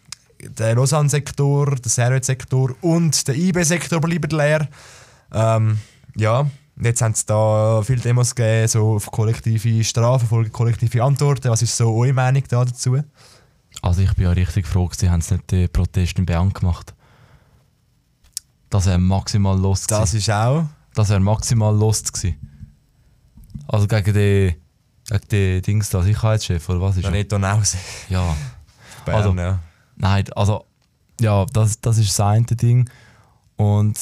[0.58, 4.68] der Lausanne-Sektor, der Servet-Sektor und der IB-Sektor bleiben leer.
[5.34, 5.80] Ähm,
[6.16, 6.46] ja,
[6.82, 11.50] jetzt haben es da viele Demos gegeben, so auf kollektive Strafen, kollektive Antworten.
[11.50, 12.98] Was ist so eure Meinung da dazu?
[13.82, 16.94] Also ich bin ja richtig froh, sie haben nicht den Protest in Bern gemacht.
[18.74, 20.18] Das wäre maximal lost Das gewesen.
[20.18, 20.66] ist auch.
[20.96, 22.38] Das wäre maximal lost gewesen.
[23.68, 24.56] Also gegen den,
[25.08, 27.16] gegen den Dings da, Sicherheitschef oder was ist Ja, er?
[27.16, 27.78] nicht Donause.
[28.10, 28.36] Ja.
[29.06, 29.60] Bern, Also- ja.
[29.96, 30.66] Nein, also
[31.22, 32.90] ja, das, das ist das eine Ding.
[33.58, 34.00] Und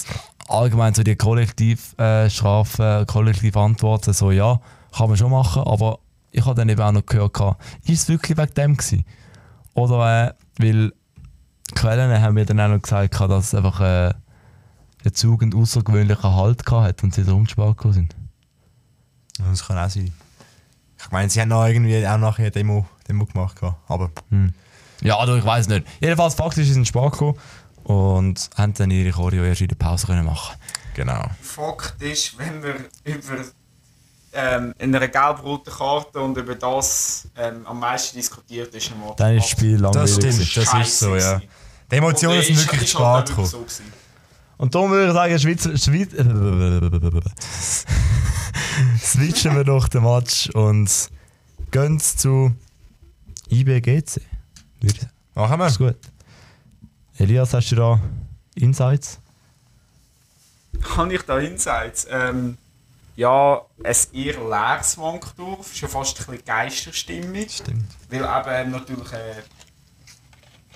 [0.47, 4.61] allgemein so die Kollektivstrafen, Kollektivantworten, so ja,
[4.95, 5.99] kann man schon machen, aber
[6.31, 7.37] ich habe dann eben auch noch gehört,
[7.83, 9.03] ist es wirklich wegen dem gewesen?
[9.73, 10.93] Oder äh, weil
[11.75, 14.13] Quellen haben mir dann auch noch gesagt, dass einfach äh,
[15.03, 18.15] der Zug einen außergewöhnlichen Halt gehabt hat und sie darum zu spät gekommen sind.
[19.39, 20.11] Das kann auch sein.
[20.99, 23.57] Ich meine, sie haben noch irgendwie auch nachher eine Demo, Demo gemacht.
[23.87, 24.11] Aber
[25.01, 25.87] Ja, also ich weiß nicht.
[25.99, 27.37] Jedenfalls faktisch ist sie spät gekommen
[27.83, 30.55] und haben dann ihre Choreo erst in der Pause können machen
[30.93, 31.25] genau.
[31.41, 33.43] Fakt ist, wenn wir über
[34.33, 38.91] ähm, in einer gelb-roten Karte und über das ähm, am meisten diskutiert ist.
[39.17, 40.15] Dann ist das Spiel langweilig.
[40.15, 41.41] Das stimmt, das ist so, ja.
[41.91, 43.37] Die Emotionen sind ist- wirklich halt spät auch gekommen.
[43.37, 44.00] wirklich so gewesen.
[44.61, 46.11] Und darum würde ich sagen, Schweizer, Schweiz,
[49.01, 51.09] switchen wir doch den Match und
[51.71, 52.53] gehen zu
[53.49, 54.21] IBGC.
[55.33, 55.65] Machen wir.
[55.65, 55.97] Ist gut.
[57.17, 57.99] Elias, hast du da
[58.53, 59.17] Insights?
[60.79, 62.05] Kann ich da Insights?
[62.11, 62.59] Ähm,
[63.15, 67.49] ja, ein eher leeres Wankdorf, schon fast ein bisschen Geisterstimmung.
[67.49, 67.89] Stimmt.
[68.11, 69.41] Weil eben natürlich äh,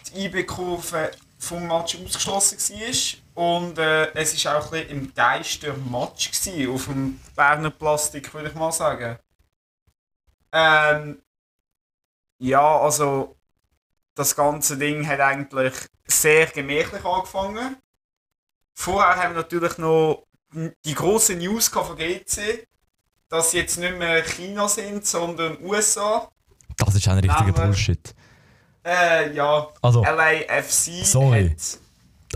[0.07, 3.24] die IB-Kurve vom Match ausgeschlossen war.
[3.35, 8.49] Und äh, es war auch ein bisschen im Geister-Match gewesen, auf dem Berner Plastik, würde
[8.49, 9.19] ich mal sagen.
[10.53, 11.21] Ähm,
[12.39, 13.35] ja, also
[14.15, 15.73] das ganze Ding hat eigentlich
[16.07, 17.75] sehr gemächlich angefangen.
[18.73, 20.25] Vorher haben wir natürlich noch
[20.85, 22.65] die große News von GC,
[23.27, 26.31] dass sie jetzt nicht mehr China sind, sondern USA.
[26.77, 28.15] Das ist ein richtiger Bullshit.
[28.85, 29.67] Äh, ja.
[29.81, 31.49] Also, LAFC Sorry.
[31.49, 31.79] hat.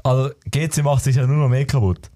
[0.03, 2.09] Also GC macht sich ja nur noch mehr kaputt.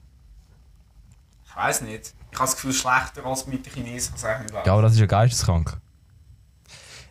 [1.49, 2.13] Ich weiß nicht.
[2.31, 4.99] Ich habe das Gefühl, schlechter als mit den Chinesen kann es Ja, aber das ist
[4.99, 5.77] ja geisteskrank.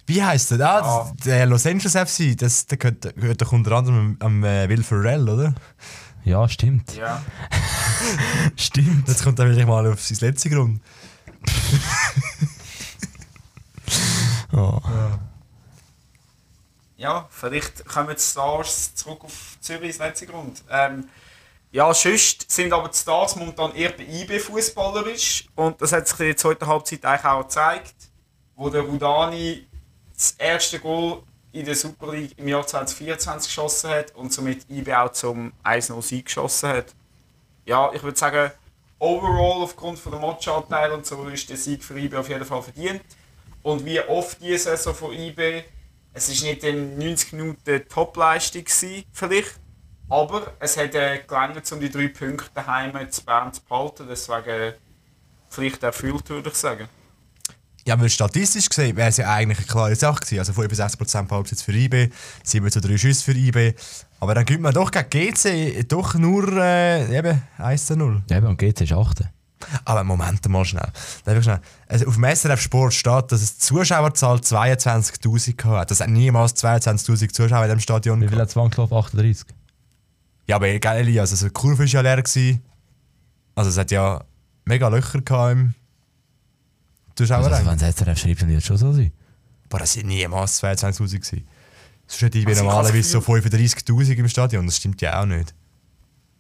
[0.07, 0.61] Wie heisst der?
[0.61, 4.45] Ah, das- der Los Angeles FC, das, der gehört, gehört doch unter anderem am, am
[4.45, 5.55] äh, Will Ferrell, oder?
[6.25, 6.95] Ja, stimmt.
[6.97, 7.21] Ja.
[8.57, 9.09] Stimmt.
[9.09, 10.81] Jetzt kommt er wirklich mal auf sein letzte Grund.
[14.53, 14.81] Oh.
[14.85, 15.19] ja,
[17.31, 20.63] vielleicht kommen die Stars zurück auf Zürich ins letzte Grund.
[20.71, 21.09] Ähm,
[21.73, 26.21] ja, sonst sind aber die Stars momentan eher bei IB fußballerisch und das hat sich
[26.21, 27.95] in der zweiten Halbzeit eigentlich auch gezeigt,
[28.55, 29.67] wo der Rudani
[30.15, 34.93] das erste Goal in der Super League im Jahr 2024 geschossen hat und somit IB
[34.95, 36.95] auch zum 1-0-Sieg geschossen hat.
[37.65, 38.51] Ja, ich würde sagen,
[38.99, 42.63] overall aufgrund von der Matchanteil und so ist der Sieg für IB auf jeden Fall
[42.63, 43.03] verdient.
[43.63, 45.65] Und wie oft diese Saison von IB,
[46.13, 49.59] es ist nicht in 90 Minuten Topleistung gewesen, vielleicht,
[50.09, 54.07] aber es hat äh, gelangt, um die drei Punkte daheim zu Bern zu behalten.
[54.09, 54.75] Deswegen
[55.49, 56.89] vielleicht erfüllt, würde ich sagen.
[57.87, 60.39] Ja, weil statistisch gesehen wäre es ja eigentlich eine klare Sache gewesen.
[60.39, 62.11] Also 65% Ballbesitz für IB,
[62.45, 63.75] 7 zu 3 Schüsse für IB.
[64.21, 68.23] Aber dann gibt man doch gegen GC doch nur äh, eben 1 zu 0.
[68.31, 69.23] Ja, eben, und GC ist 8.
[69.85, 70.89] Aber Moment mal schnell.
[71.25, 71.61] Darf ich schnell.
[71.89, 75.91] Also auf dem SRF Sport steht, dass es die Zuschauerzahl 22'000 hat.
[75.91, 78.93] Das hat niemals 22'000 Zuschauer in dem Stadion Wie viel hat Zwangsklauf?
[78.93, 79.47] 38.
[80.47, 82.23] Ja, aber geil, Elias, also die Kurve war ja leer.
[82.23, 82.63] Gewesen.
[83.55, 84.23] Also es hat ja
[84.65, 85.75] mega Löcher gehabt im
[87.15, 87.53] Zuschauerrein.
[87.53, 89.13] Also, wenn es SRF schreibt, dann wird es schon so sein.
[89.69, 91.49] Aber das sind niemals 22'000 gewesen.
[92.07, 94.67] Sonst hätte ich Also ich normalerweise so habe das 35'000 im Stadion.
[94.67, 95.55] Das stimmt ja auch nicht.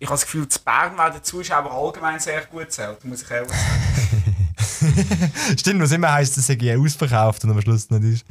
[0.02, 3.30] Ich habe das Gefühl, zu Bern werden die Zuschauer allgemein sehr gut zählt, muss ich
[3.30, 4.48] ehrlich sagen.
[5.56, 8.26] Stimmt, was immer heisst, dass er ausverkauft und am Schluss nicht ist.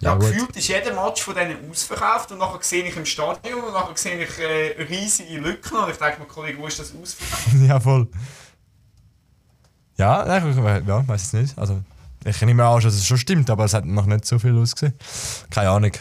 [0.00, 3.64] Ja, Ja, gefühlt ist jeder Match von denen ausverkauft und nachher sehe ich im Stadion
[3.64, 6.92] und nachher sehe ich äh, riesige Lücken und ich denke mir, Kollege, wo ist das
[6.94, 7.46] ausverkauft?
[7.66, 8.08] ja, voll.
[9.96, 11.58] Ja, nein, ich ja, weiß es nicht.
[11.58, 11.80] Also,
[12.26, 14.92] ich nehme an, dass es schon stimmt, aber es hat noch nicht so viel ausgesehen.
[15.48, 15.92] Keine Ahnung.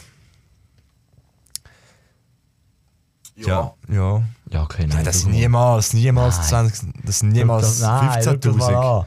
[3.45, 3.73] Ja.
[3.89, 4.21] Ja.
[4.51, 4.89] Ja, okay, nein.
[4.97, 5.37] Nein, das sind mal.
[5.39, 6.47] niemals, niemals Nein.
[6.71, 8.99] 20, das sind niemals Schau das- nein, schau das mal 15.000.
[8.99, 9.05] an.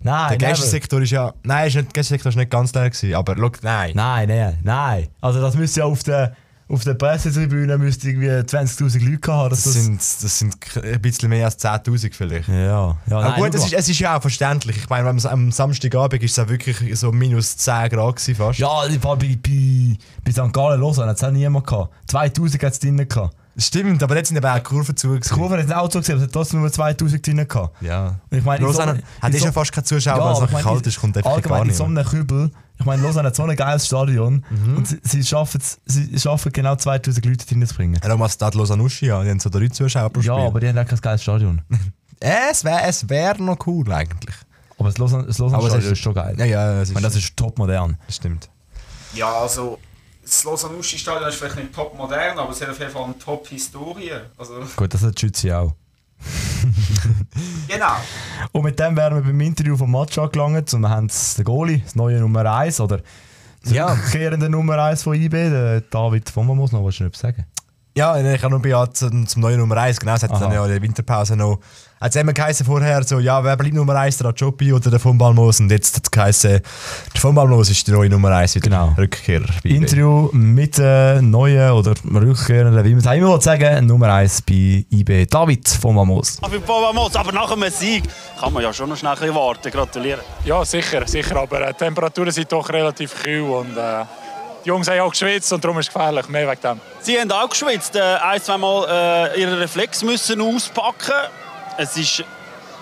[0.00, 0.48] Nein, Der.
[0.48, 1.34] Gästesektor ist ja.
[1.42, 3.92] Nein, ist nicht, der Gästesektor ist nicht ganz leer gewesen, aber schau, nein.
[3.94, 5.08] Nein, nein, nein.
[5.20, 6.34] Also das müsste ja auf der,
[6.68, 9.50] auf der Pressetribüne müsste irgendwie 20'000 Leute haben.
[9.50, 12.48] Das, dass sind, das sind ein bisschen mehr als 10.000 vielleicht.
[12.48, 12.96] Ja, ja.
[13.08, 14.76] Aber nein, gut, es ist, es ist ja auch verständlich.
[14.76, 18.58] Ich meine, am, am Samstagabend war es ja wirklich so minus 10 Grad gewesen fast.
[18.60, 20.52] Ja, im Fall bei, bei, bei St.
[20.52, 21.92] Gallen Lausanne hat es auch niemand gehabt.
[22.06, 23.34] 2000 hat es drinnen gehabt.
[23.60, 25.18] Stimmt, aber jetzt sind eben auch die Kurven zu.
[25.18, 27.82] Die Kurve hat ein Auto gesehen, aber es hat trotzdem nur 2000 drinnen gehabt.
[27.82, 28.20] Ja.
[28.30, 30.24] Und Ich meine, in Lausanne so- hat in eh so- schon fast keine Zuschauer, Ja,
[30.24, 32.00] weil es nachher meine, kalt ist, kommt einfach allgemein gar in nicht so mehr.
[32.02, 32.50] einem Kübel.
[32.78, 34.76] Ich meine, Lausanne hat so ein geiles Stadion Mhm.
[34.76, 38.00] und sie, sie schaffen es sie schaffen genau 2000 Leute drinnen zu bringen.
[38.08, 40.32] Roma Stade Lausanne ja, die haben so drei Zuschauer pro Spiel.
[40.36, 41.60] Ja, aber die haben auch kein geiles Stadion.
[42.20, 44.34] Es wäre es wär noch cool eigentlich.
[44.78, 46.34] Aber das Lausanne, das Lausanne Aber es Stadion ist- ist schon geil.
[46.38, 47.96] Ja, ja, es Ich meine, das ist top modern.
[48.06, 48.48] das stimmt.
[49.14, 49.78] Ja, also
[50.28, 54.12] das Lausanne-Stadion ist vielleicht nicht top modern, aber es hat auf jeden Fall eine Top-Historie.
[54.36, 55.74] Also, Gut, das hat die Schütze auch.
[57.68, 57.94] genau.
[58.52, 61.78] Und mit dem wären wir beim Interview vom Match angelangt und wir haben den Goalie,
[61.84, 63.00] das neue Nummer 1 oder
[63.64, 63.88] Ja.
[63.88, 67.46] zurückkehrende Nummer 1 von IB, der David von muss noch was sagen.
[67.98, 70.38] Ja, ich habe noch bei zum, zum neuen Nummer 1, genau, es hat Aha.
[70.38, 71.58] dann ja in der Winterpause noch,
[72.00, 75.00] hat es immer geheißen vorher, so, ja, wer bleibt Nummer 1, der Achopi oder der
[75.00, 76.60] von Balmos und jetzt hat es geheißen,
[77.12, 78.94] der von Balmos ist die neue Nummer 1 wieder Genau.
[78.96, 79.46] Rückkehrer.
[79.64, 79.70] bei.
[79.70, 84.84] Interview mit der neuen oder rückkehrenden, wie man es auch immer sagen, Nummer 1 bei
[84.90, 88.04] IB, David von Pavamos, aber nach einem Sieg
[88.38, 89.72] kann man ja schon noch schnell ein bisschen warten.
[89.72, 90.20] Gratulieren.
[90.44, 91.34] Ja, sicher, sicher.
[91.36, 94.04] Aber äh, die Temperaturen sind doch relativ kühl und äh,
[94.68, 96.80] die Jungs haben auch geschwitzt und darum ist es gefährlich, mehr wegen dem.
[97.00, 101.14] Sie haben auch geschwitzt, äh, ein, zwei Mal äh, ihren Reflex müssen auspacken.
[101.78, 102.26] Es war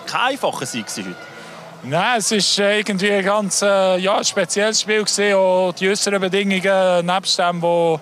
[0.05, 1.15] kein einfacher Sieg heute.
[1.83, 4.99] Nein, es war äh, irgendwie ein ganz äh, ja, spezielles Spiel.
[5.01, 5.33] Gewesen.
[5.35, 7.99] Auch die äußeren Bedingungen, nebst dem, was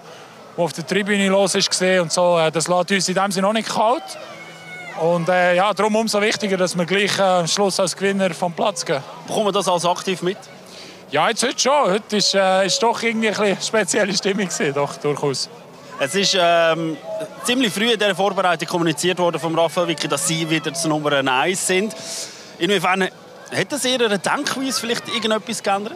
[0.58, 2.02] auf der Tribüne los war.
[2.02, 4.17] Und so, äh, das lässt uns in dem Sinne noch nicht kalt.
[5.00, 8.52] Und äh, ja, darum umso wichtiger, dass wir gleich äh, am Schluss als Gewinner vom
[8.52, 9.04] Platz gehen.
[9.28, 10.38] Bekommen wir das als aktiv mit?
[11.15, 11.91] Ja, jetzt heute schon.
[11.91, 15.49] Heute ist, äh, ist doch irgendwie ein eine spezielle Stimmung gewesen, doch durchaus.
[15.97, 16.97] Es ist ähm,
[17.45, 21.13] ziemlich früh in dieser Vorbereitung kommuniziert worden vom Raphael Vicky, dass sie wieder zur Nummer
[21.13, 21.95] 1 sind.
[22.60, 25.95] Inwiefern hat das Ihre Denkweise vielleicht irgendetwas geändert?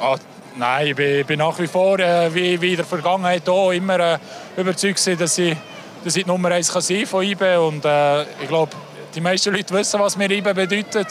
[0.00, 0.14] Ah,
[0.54, 3.98] nein, ich bin, bin nach wie vor, äh, wie, wie in der Vergangenheit auch, immer
[3.98, 4.18] äh,
[4.56, 5.56] überzeugt, gewesen, dass ich,
[6.04, 8.70] dass ich die Nummer 1 kann sein von IBE Und äh, ich glaube,
[9.16, 11.08] die meisten Leute wissen, was mir IBE bedeutet.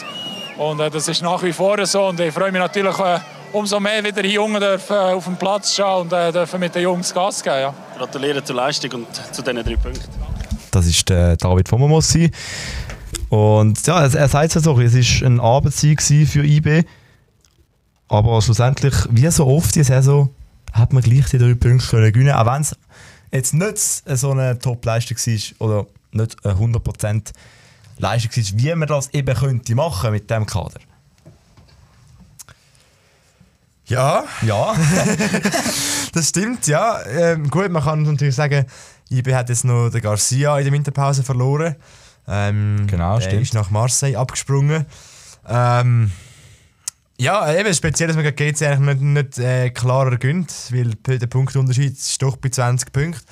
[0.57, 2.07] Und äh, das ist nach wie vor so.
[2.07, 3.19] Und ich freue mich natürlich äh,
[3.53, 6.73] umso mehr, wieder die Jungen dürfen, äh, auf dem Platz stehen und äh, dürfen mit
[6.73, 7.59] den Jungs Gas geben.
[7.59, 7.73] Ja.
[7.97, 10.09] Gratuliere zur Leistung und zu diesen drei Punkten.
[10.71, 12.31] Das ist der David von Momossi.
[13.29, 16.83] Und ja, er, er sagt es so, es war ein Abendsieg für IB.
[18.07, 20.29] Aber schlussendlich, wie so oft die Saison,
[20.71, 22.75] hat man gleich die drei Punkte können gewinnen Auch wenn es
[23.31, 27.31] jetzt nicht so eine Top-Leistung war oder nicht eine 100%
[27.99, 30.79] Leistung war, wie man das eben könnte machen mit diesem Kader.
[33.85, 34.75] Ja, Ja,
[36.13, 36.99] das stimmt, ja.
[37.05, 38.65] Ähm, gut, man kann natürlich sagen,
[39.09, 41.75] IB hat jetzt noch den Garcia in der Winterpause verloren.
[42.27, 43.41] Ähm, Genau, er stimmt.
[43.43, 44.85] ist nach Marseille abgesprungen.
[45.47, 46.11] Ähm,
[47.17, 51.27] ja, eben speziell, dass man gegen GC eigentlich nicht, nicht äh, klarer gönnt, weil der
[51.27, 53.25] Punktunterschied ist doch bei 20 Punkten.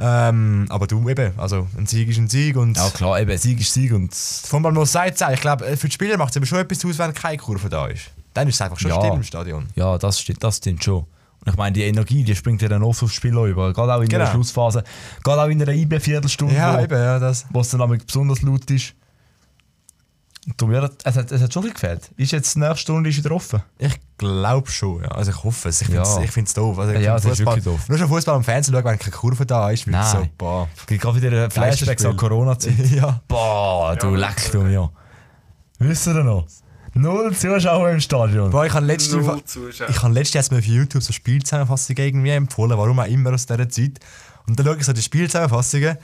[0.00, 3.60] Ähm, aber du eben, also ein Sieg ist ein Sieg und ja klar, eben, Sieg
[3.60, 6.46] ist Sieg und von mal muss sagt ich glaube, für die Spieler macht es aber
[6.46, 8.10] schon etwas aus, wenn keine Kurve da ist.
[8.32, 8.98] Dann ist es einfach schon Ja.
[9.00, 9.66] still im Stadion.
[9.74, 10.98] Ja, das stimmt, das stimmt schon.
[11.44, 13.72] Und ich meine, die Energie, die springt ja dann oft aufs Spiel über.
[13.72, 14.30] Gerade auch in der Genau.
[14.30, 14.84] Schlussphase.
[15.24, 17.46] Gerade auch in einer IB-Viertelstunde, Ja, wo, eben, ja, das.
[17.50, 18.94] wo es dann nämlich besonders laut ist.
[20.56, 22.10] Darum, ja, es, hat, es hat schon ein bisschen gefehlt.
[22.16, 23.62] Ist jetzt die nächste Stunde ist wieder offen?
[23.78, 25.08] Ich glaube schon, ja.
[25.10, 25.80] Also ich hoffe es.
[25.82, 26.22] Ich finde es Ja.
[26.22, 26.78] ich find's doof.
[26.78, 27.88] Also ich Ja, find es ist Fußball- wirklich doof.
[27.88, 30.22] Nur schon Fußball am Fernsehen schauen, wenn keine Kurve da ist, wirklich Nein.
[30.24, 30.68] so, boah.
[30.76, 32.16] Es gibt gerade wieder Flashbacks an Geisterspiel.
[32.16, 32.78] Corona-Zeit.
[32.92, 33.20] ja.
[33.28, 34.90] Boah, du leck du mir.
[35.80, 36.46] Wisst ihr noch?
[36.94, 38.50] Null Zuschauer im Stadion.
[38.50, 42.98] Boah, ich habe letztens, habe letztens jetzt mal auf YouTube so Spielzusammenfassungen irgendwie empfohlen, warum
[42.98, 44.00] auch immer aus dieser Zeit.
[44.48, 45.98] Und dann schaue ich so die Spielzusammenfassungen,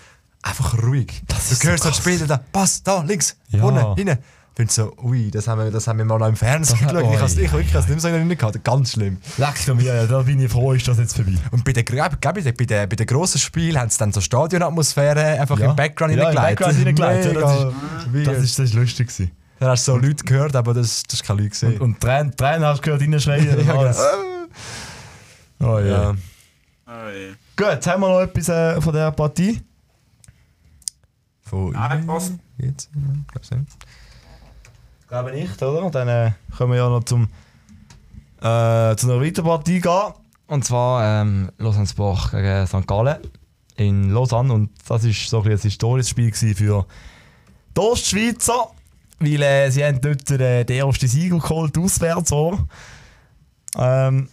[0.45, 1.23] einfach ruhig.
[1.29, 3.61] Das du ist hörst so die Spieler da, Pass, da, links, Ja.
[3.61, 4.19] vorne, hinten.
[4.51, 6.93] Ich bin so, ui, das haben wir, das haben wir mal noch im Fernsehen Das-
[6.93, 7.13] geschaut.
[7.13, 8.63] Ich habe es oi, ich, wirklich, ich habe es nicht mehr so in gehabt.
[8.65, 9.19] Ganz schlimm.
[9.37, 11.33] Leck mir, ja, da bin ich froh, ist das jetzt vorbei.
[11.51, 11.85] Und bei den,
[12.33, 15.71] bei den, bei den, bei den grossen Spielen haben sie dann so Stadionatmosphäre einfach Ja.
[15.71, 16.37] im Background Ja, im
[16.77, 17.35] hineingelegt.
[17.35, 18.27] Ja, das weird.
[18.29, 19.33] Das ist, das ist lustig gewesen.
[19.59, 21.73] Dann hast du so Leute gehört, aber das, das ist keine Leute gesehen.
[21.75, 23.59] Und, und Tränen, Tränen hast du gehört, reinschreien.
[23.59, 23.99] und Ja, alles.
[25.61, 25.85] Oh, ja.
[25.87, 26.15] ja.
[26.87, 27.33] Oh, je.
[27.57, 29.61] Gut, haben wir noch etwas äh, von dieser Partie?
[31.55, 32.33] Von Nein, passt.
[32.59, 33.01] Jetzt, ja,
[33.57, 33.77] nicht.
[35.09, 35.89] Glaube nicht, oder?
[35.91, 37.29] Dann äh, können wir ja noch zum,
[38.41, 40.13] äh, zu einer weiteren Partie gehen.
[40.49, 42.87] Und zwar ähm, Lausanne Sport gegen St.
[42.89, 43.19] Gallen
[43.77, 44.53] in Lausanne.
[44.53, 46.87] Und das war so ein, ein historisches Spiel für
[47.77, 48.71] die Ostschweizer.
[49.21, 52.31] Weil äh, sie haben dort äh, den ersten Sieg geholt, auswärts.
[52.31, 52.59] So.
[53.77, 54.29] Ähm,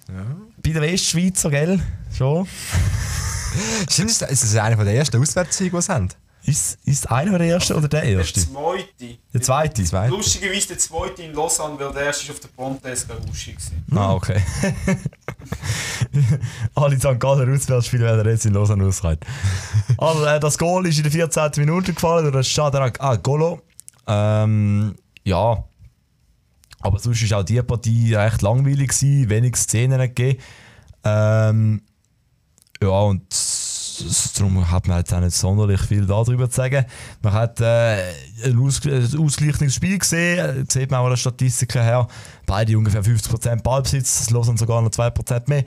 [0.63, 1.79] Bei den Westschweizer, gell?
[2.11, 2.47] Schon.
[3.89, 6.09] Stimmt, ist das- ist das einer der ersten Auswärtssiege, die sie haben?
[6.43, 8.41] Ist, ist einer der ersten oder der Der erste?
[8.41, 9.17] zweite.
[9.33, 9.83] Der zweite.
[9.83, 10.11] Zweite.
[10.11, 13.51] Lustigerweise der zweite in Lausanne, weil der erste ist auf der Pontes Garushi.
[13.53, 13.85] gewesen.
[13.95, 14.41] Ah, okay.
[16.75, 17.19] Alle St.
[17.19, 19.19] Galler Auswärtsspiele werden jetzt in Lausanne ausgereiht.
[19.97, 21.51] Aber äh, das Goal ist in der 14.
[21.57, 23.61] Minute gefallen durch Shadrach ah, Golo.
[24.07, 25.63] Ähm, ja.
[26.79, 30.39] Aber sonst war auch die Partie recht langweilig, gewesen, wenig Szenen gegeben.
[31.03, 31.81] Ähm,
[32.81, 33.25] ja, und
[34.37, 36.85] darum hat man jetzt auch nicht sonderlich viel darüber zu sagen.
[37.21, 38.11] Man hat äh,
[38.45, 42.07] ein, Aus ein ausgleichendes Spiel gesehen, sieht man auch an den Statistiken her.
[42.45, 45.63] Beide ungefähr 50% Ballbesitz, Lausanne sogar noch 2% mehr.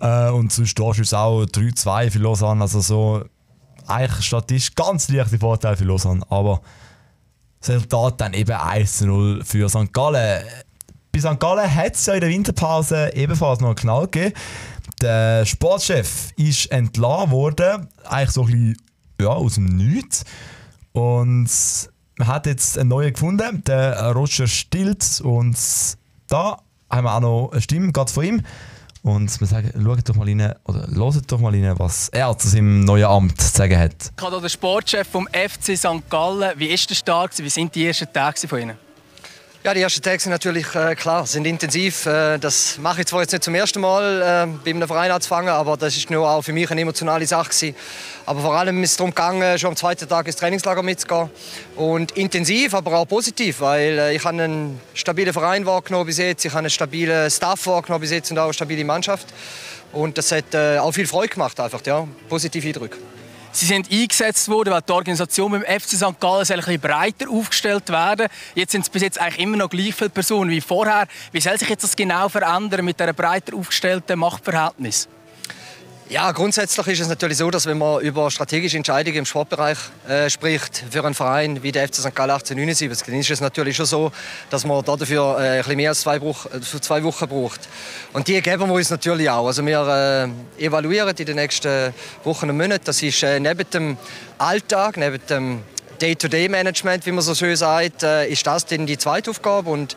[0.00, 3.24] Äh, und sonst es auch 3-2 für Lausanne, also so
[3.86, 6.60] eigentlich statistisch ganz leichte Vorteil für Lausanne, aber
[7.60, 9.92] das Resultat dann eben 1-0 für St.
[9.92, 10.44] Gallen.
[11.12, 11.38] Bei St.
[11.38, 14.34] Gallen hat es ja in der Winterpause ebenfalls noch einen Knall gegeben.
[15.00, 18.76] Der Sportchef ist entlassen worden, eigentlich so ein bisschen
[19.20, 20.24] ja, aus dem Nichts.
[20.92, 21.48] Und
[22.18, 25.20] man hat jetzt einen neuen gefunden, der Roger Stilz.
[25.20, 25.56] Und
[26.28, 26.58] da
[26.90, 28.42] haben wir auch noch eine Stimme, gerade von ihm.
[29.02, 32.48] Und wir sagen, schaut doch mal rein, oder hört doch mal rein, was er zu
[32.48, 34.12] seinem neuen Amt zu sagen hat.
[34.14, 36.10] Ich habe der Sportchef vom FC St.
[36.10, 36.58] Gallen.
[36.58, 37.38] Wie ist der Start?
[37.38, 38.89] Wie sind die ersten Tage von Ihnen?
[39.62, 42.06] Ja, die ersten Tage sind natürlich äh, klar, sind intensiv.
[42.06, 45.50] Äh, das mache ich zwar jetzt nicht zum ersten Mal, äh, bei einem Verein anzufangen,
[45.50, 47.76] aber das ist nur auch für mich eine emotionale Sache gewesen.
[48.24, 51.28] Aber vor allem ist es darum gegangen, schon am zweiten Tag ins Trainingslager mitzugehen.
[51.76, 56.42] Und intensiv, aber auch positiv, weil äh, ich habe einen stabilen Verein wahrgenommen bis jetzt,
[56.42, 59.26] ich habe einen stabilen Staff wahrgenommen bis jetzt und auch eine stabile Mannschaft.
[59.92, 62.96] Und das hat äh, auch viel Freude gemacht, einfach, ja, positive Eindrücke.
[63.52, 66.20] Sie sind eingesetzt worden, weil die Organisation beim FC St.
[66.20, 68.28] Gallen soll ein bisschen breiter aufgestellt werden.
[68.54, 71.08] Jetzt sind es bis jetzt eigentlich immer noch gleich viele Personen wie vorher.
[71.32, 75.08] Wie soll sich jetzt das genau verändern mit dieser breiter aufgestellten Machtverhältnis?
[76.10, 80.28] Ja, grundsätzlich ist es natürlich so, dass wenn man über strategische Entscheidungen im Sportbereich äh,
[80.28, 82.16] spricht für einen Verein wie der FC St.
[82.16, 84.10] Gallen 1879, dann ist es natürlich schon so,
[84.50, 87.60] dass man dafür äh, ein bisschen mehr als zwei, Bruch, äh, zwei Wochen braucht.
[88.12, 89.46] Und die geben wir uns natürlich auch.
[89.46, 91.94] Also wir äh, evaluieren in den nächsten
[92.24, 92.82] Wochen und Monaten.
[92.86, 93.96] Das ist äh, neben dem
[94.36, 95.62] Alltag, neben dem
[96.00, 99.70] Day-to-Day-Management, wie man so schön sagt, äh, ist das dann die zweite Aufgabe.
[99.70, 99.96] Und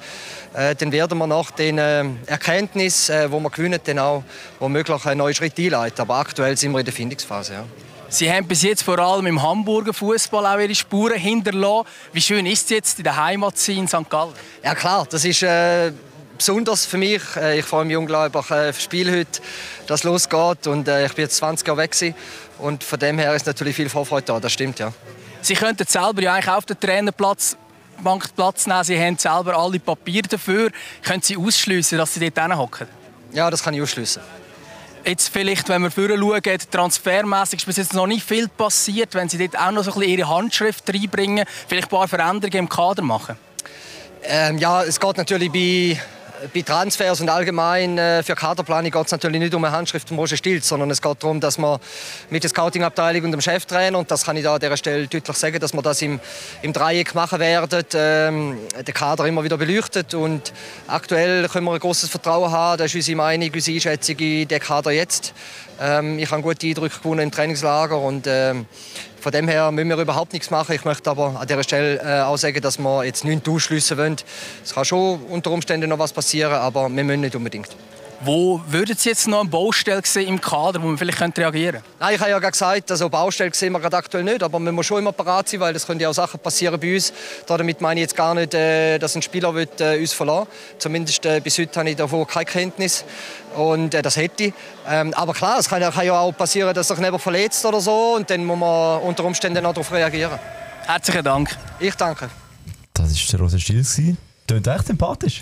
[0.54, 4.24] äh, dann werden wir nach den äh, Erkenntnissen, äh, wo wir gewinnen, dann auch
[4.60, 6.02] womöglich einen neuen Schritt einleiten.
[6.02, 7.54] Aber aktuell sind wir in der Findungsphase.
[7.54, 7.66] Ja.
[8.10, 11.88] Sie haben bis jetzt vor allem im Hamburger Fußball auch Ihre Spuren hinterlassen.
[12.12, 14.08] Wie schön ist es jetzt, in der Heimat zu sein, in St.
[14.08, 14.34] Gallen?
[14.64, 15.92] Ja klar, das ist äh,
[16.38, 17.24] besonders für mich.
[17.36, 19.42] Äh, ich freue mich unglaublich äh, auf das Spiel heute,
[19.88, 20.68] das losgeht.
[20.68, 22.14] Und äh, ich bin jetzt 20 Jahre weg gewesen.
[22.60, 24.40] und von dem her ist natürlich viel Vorfreude da.
[24.40, 24.94] Das stimmt ja.
[25.44, 27.58] Sie könnten selber ja eigentlich auf den Trainerplatz
[28.04, 28.84] Bank Platz nehmen.
[28.84, 30.72] Sie haben selber alle Papiere dafür.
[31.02, 32.88] Können Sie ausschließen, dass Sie dort hocken?
[33.32, 34.22] Ja, das kann ich ausschließen.
[35.06, 39.14] Jetzt vielleicht, wenn wir vorher schauen, transfermässig ist bis jetzt noch nicht viel passiert.
[39.16, 42.58] Wenn Sie dort auch noch so ein bisschen Ihre Handschrift reinbringen, vielleicht ein paar Veränderungen
[42.58, 43.36] im Kader machen?
[44.24, 46.02] Ähm, ja, es geht natürlich bei
[46.52, 50.18] bei Transfers und allgemein äh, für Kaderplanung geht es natürlich nicht um eine Handschrift von
[50.18, 51.80] Roger Stilz, sondern es geht darum, dass man
[52.30, 55.38] mit der Scouting-Abteilung und dem Cheftrainer, und das kann ich da an dieser Stelle deutlich
[55.38, 56.20] sagen, dass wir das im,
[56.62, 60.14] im Dreieck machen werden, ähm, den Kader immer wieder beleuchtet.
[60.14, 60.52] Und
[60.88, 64.60] aktuell können wir ein großes Vertrauen haben, das ist unsere Meinung, unsere Einschätzung in den
[64.60, 65.34] Kader jetzt.
[65.80, 68.66] Ähm, ich habe gute Eindrücke gewonnen im Trainingslager und ähm,
[69.24, 70.76] von dem her müssen wir überhaupt nichts machen.
[70.76, 74.18] Ich möchte aber an dieser Stelle äh, auch sagen, dass wir jetzt nichts ausschliessen wollen.
[74.64, 77.70] Es kann schon unter Umständen noch was passieren, aber wir müssen nicht unbedingt.
[78.22, 81.90] Wo würden Sie jetzt noch eine Baustelle sehen im Kader, wo man vielleicht reagieren könnte?
[82.00, 84.74] Nein, ich habe ja gerade gesagt, also Baustelle sehen wir gerade aktuell nicht, aber man
[84.74, 87.12] muss schon immer parat sein, weil es können ja auch Sachen passieren bei uns.
[87.48, 90.48] Damit meine ich jetzt gar nicht, äh, dass ein Spieler wird, äh, uns verlassen
[90.78, 93.04] Zumindest äh, bis heute habe ich davon keine Kenntnis
[93.56, 94.54] und das hätte ich.
[94.88, 98.30] Ähm, aber klar, es kann, ja auch passieren, dass sich jemand verletzt oder so und
[98.30, 100.40] dann muss man unter Umständen auch darauf reagieren.
[100.86, 101.50] Herzlichen Dank.
[101.80, 102.30] Ich danke.
[102.94, 104.18] Das war der Rose Stil.
[104.48, 105.42] Klingt echt sympathisch.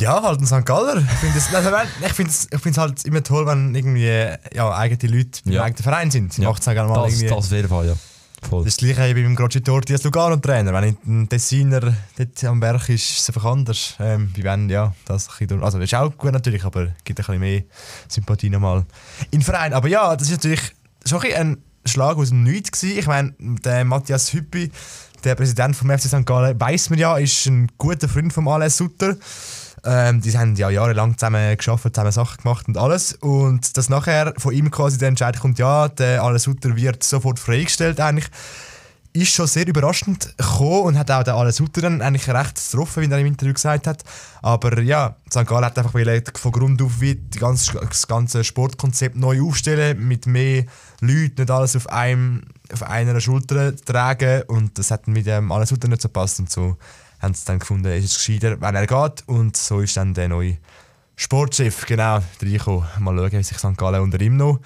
[0.00, 0.64] Ja, halt ein St.
[0.64, 0.98] Galler.
[0.98, 1.70] Ich finde es also,
[2.70, 4.08] ich halt immer toll, wenn irgendwie
[4.54, 5.62] ja, eigene Leute ja.
[5.62, 6.36] eigenen Verein sind.
[6.38, 6.48] Ja.
[6.48, 7.28] Macht's gerne mal das, irgendwie.
[7.28, 7.94] das jeden Fall, ja.
[8.48, 8.64] Voll.
[8.64, 10.72] Das gleiche wie beim Crocitorti als Lugano-Trainer.
[10.72, 13.94] Wenn ein Tessiner dort am Berg ist, ist es einfach anders.
[14.00, 17.24] Ähm, wie wenn, ja, das, also, das ist auch gut natürlich, aber es gibt ein
[17.24, 17.62] bisschen mehr
[18.08, 18.84] Sympathie nochmal
[19.32, 19.72] den Verein.
[19.72, 20.74] Aber ja, das ist natürlich
[21.06, 22.98] schon ein Schlag aus dem Nichts gewesen.
[22.98, 24.70] Ich meine, der Matthias Hüppi,
[25.24, 26.26] der Präsident vom FC St.
[26.26, 29.16] Gallen, weiß man ja, ist ein guter Freund von Alain Sutter.
[29.84, 33.14] Ähm, die haben ja jahrelang zusammen geschafft, zusammen Sachen gemacht und alles.
[33.14, 37.38] Und dass nachher von ihm quasi der Entscheid kommt, ja, der Alain Sutter wird sofort
[37.38, 38.28] freigestellt eigentlich,
[39.12, 43.02] ist schon sehr überraschend gekommen und hat auch der Alain Sutter dann eigentlich recht getroffen,
[43.02, 44.04] wie er im Interview gesagt hat.
[44.40, 45.46] Aber ja, St.
[45.46, 45.92] Gallen hat einfach
[46.38, 50.64] von Grund auf wie ganze, das ganze Sportkonzept neu aufstellen, mit mehr
[51.00, 52.42] Leuten, nicht alles auf, einem,
[52.72, 56.50] auf einer Schulter tragen und das hat mit dem Alain Sutter nicht so gepasst und
[56.50, 56.76] so
[57.22, 59.28] haben sie dann gefunden, ist es gescheiter, wenn er geht.
[59.28, 60.58] Und so ist dann der neue
[61.16, 62.84] Sportchef genau reingekommen.
[62.98, 63.76] Mal schauen, wie sich St.
[63.76, 64.60] Gallen unter ihm noch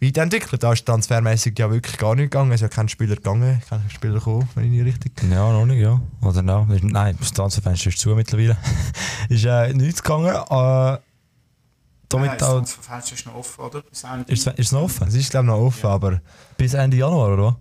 [0.00, 0.62] weiterentwickelt.
[0.62, 2.52] Da ist transfermäßig ja wirklich gar nicht gegangen.
[2.52, 5.12] Es ist ja kein Spieler gegangen, kein Spieler gekommen, wenn ich nicht richtig.
[5.30, 6.00] Ja, noch nicht, ja.
[6.22, 6.66] Oder no.
[6.82, 8.56] Nein, das Transferfenster ist zu mittlerweile.
[9.28, 10.34] ist äh, nichts gegangen.
[10.34, 10.98] Äh,
[12.08, 13.82] damit Nein, das Transferfenster ist noch offen, oder?
[13.82, 15.08] Bis ist, ist es noch offen?
[15.08, 15.94] Es ist glaube ich noch offen, ja.
[15.94, 16.20] aber...
[16.56, 17.60] Bis Ende Januar, oder?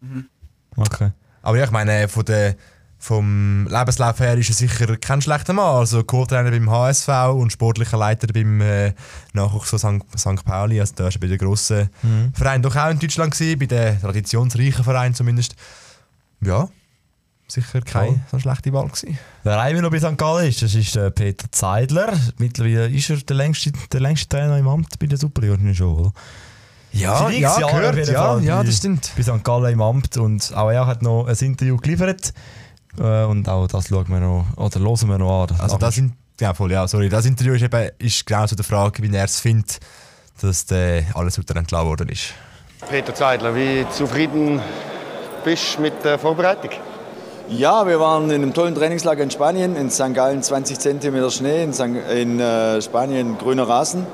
[0.00, 0.28] Mhm.
[0.76, 1.10] Okay.
[1.42, 2.56] Aber ja, ich meine, von der
[3.02, 5.76] vom Lebenslauf her ist er sicher kein schlechter Mann.
[5.76, 8.92] Also Co-Trainer beim HSV und sportlicher Leiter beim äh,
[9.32, 10.44] Nachwuchs von St.
[10.44, 10.78] Pauli.
[10.78, 12.32] Also da war bei den grossen mhm.
[12.34, 15.56] Vereinen doch auch in Deutschland gewesen, bei den traditionsreichen Vereinen zumindest.
[16.42, 16.68] Ja,
[17.48, 18.20] sicher keine oh.
[18.30, 19.18] so schlechte Wahl gewesen.
[19.44, 20.18] Wer einmal noch bei St.
[20.18, 22.12] Gallen ist, das ist äh, Peter Zeidler.
[22.36, 26.12] Mittlerweile ist er der längste, der längste Trainer im Amt bei der Superliga schon, oder?
[26.92, 29.12] Ja, ja, gehört, ja, ja, das stimmt.
[29.16, 29.42] Bei St.
[29.42, 32.34] Gallen im Amt und auch er hat noch ein Interview geliefert
[33.00, 35.56] äh, und auch das schauen wir noch, oder hören wir noch an.
[35.58, 37.08] Also das, in, ja, voll, ja, sorry.
[37.08, 39.80] das Interview ist, eben, ist genau zu der Frage, wie er es findet,
[40.40, 42.34] dass der alles unter entlassen worden ist.
[42.88, 44.60] Peter Zeidler, wie zufrieden
[45.44, 46.70] bist du mit der Vorbereitung?
[47.48, 50.14] Ja, wir waren in einem tollen Trainingslager in Spanien, in St.
[50.14, 51.80] Gallen 20 cm Schnee, in, St.
[52.14, 54.06] in äh, Spanien grüner Rasen.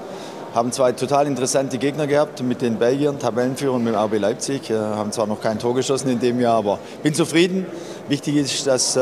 [0.56, 4.70] Haben zwei total interessante Gegner gehabt mit den Belgiern, Tabellenführer und mit dem RB Leipzig.
[4.70, 7.66] Äh, haben zwar noch kein Tor geschossen in dem Jahr, aber bin zufrieden.
[8.08, 9.00] Wichtig ist, dass äh,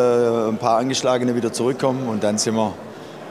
[0.49, 2.75] ein paar Angeschlagene wieder zurückkommen und dann sind wir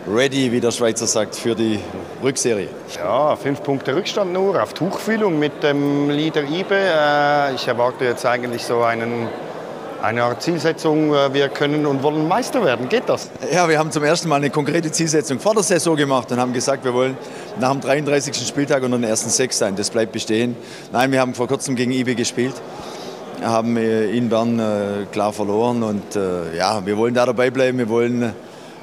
[0.07, 1.82] ready, wie der Schweizer sagt, für die
[2.24, 2.69] Rückserie.
[2.95, 6.76] Ja, fünf Punkte Rückstand nur auf Tuchfühlung mit dem Leader Ibe.
[6.76, 9.28] Äh, ich erwarte jetzt eigentlich so einen
[10.03, 12.89] eine Art Zielsetzung, äh, wir können und wollen Meister werden.
[12.89, 13.29] Geht das?
[13.53, 16.51] Ja, wir haben zum ersten Mal eine konkrete Zielsetzung vor der Saison gemacht und haben
[16.51, 17.17] gesagt, wir wollen
[17.57, 18.45] nach dem 33.
[18.45, 19.77] Spieltag unter den ersten sechs sein.
[19.77, 20.57] Das bleibt bestehen.
[20.91, 22.53] Nein, wir haben vor kurzem gegen IB gespielt,
[23.41, 26.03] haben äh, in Bern äh, klar verloren und
[26.57, 27.77] ja, wir wollen da dabei bleiben.
[27.77, 28.33] Wir wollen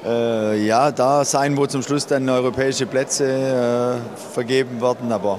[0.03, 3.99] ja, da sein, wo zum Schluss dann europäische Plätze
[4.33, 5.11] vergeben werden.
[5.11, 5.37] Aber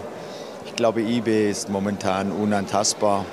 [0.66, 3.24] ich glaube, IB ist momentan unantastbar.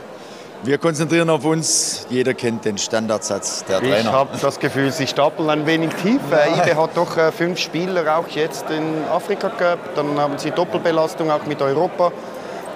[0.63, 2.05] Wir konzentrieren auf uns.
[2.09, 3.99] Jeder kennt den Standardsatz der Trainer.
[3.99, 6.19] Ich habe das Gefühl, sie stapeln ein wenig tief.
[6.29, 6.63] Ja.
[6.63, 9.97] IBE hat doch äh, fünf Spieler auch jetzt in Afrika gehabt.
[9.97, 12.11] Dann haben sie Doppelbelastung auch mit Europa.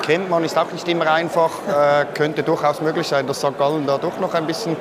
[0.01, 1.51] Kennt man, ist auch nicht immer einfach.
[1.67, 3.57] Äh, könnte durchaus möglich sein, dass St.
[3.57, 4.77] Gallen da doch noch ein bisschen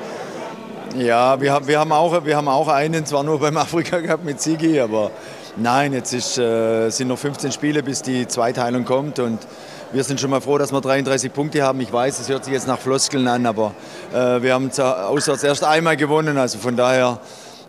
[0.95, 4.23] ja, wir haben, wir, haben auch, wir haben auch einen, zwar nur beim Afrika Cup
[4.23, 5.09] mit Sigi, aber
[5.57, 9.17] nein, jetzt ist, äh, sind noch 15 Spiele, bis die Zweiteilung kommt.
[9.17, 9.39] Und
[9.93, 11.79] wir sind schon mal froh, dass wir 33 Punkte haben.
[11.79, 13.73] Ich weiß, es hört sich jetzt nach Floskeln an, aber
[14.11, 16.37] äh, wir haben auswärts erst einmal gewonnen.
[16.37, 17.19] Also von daher,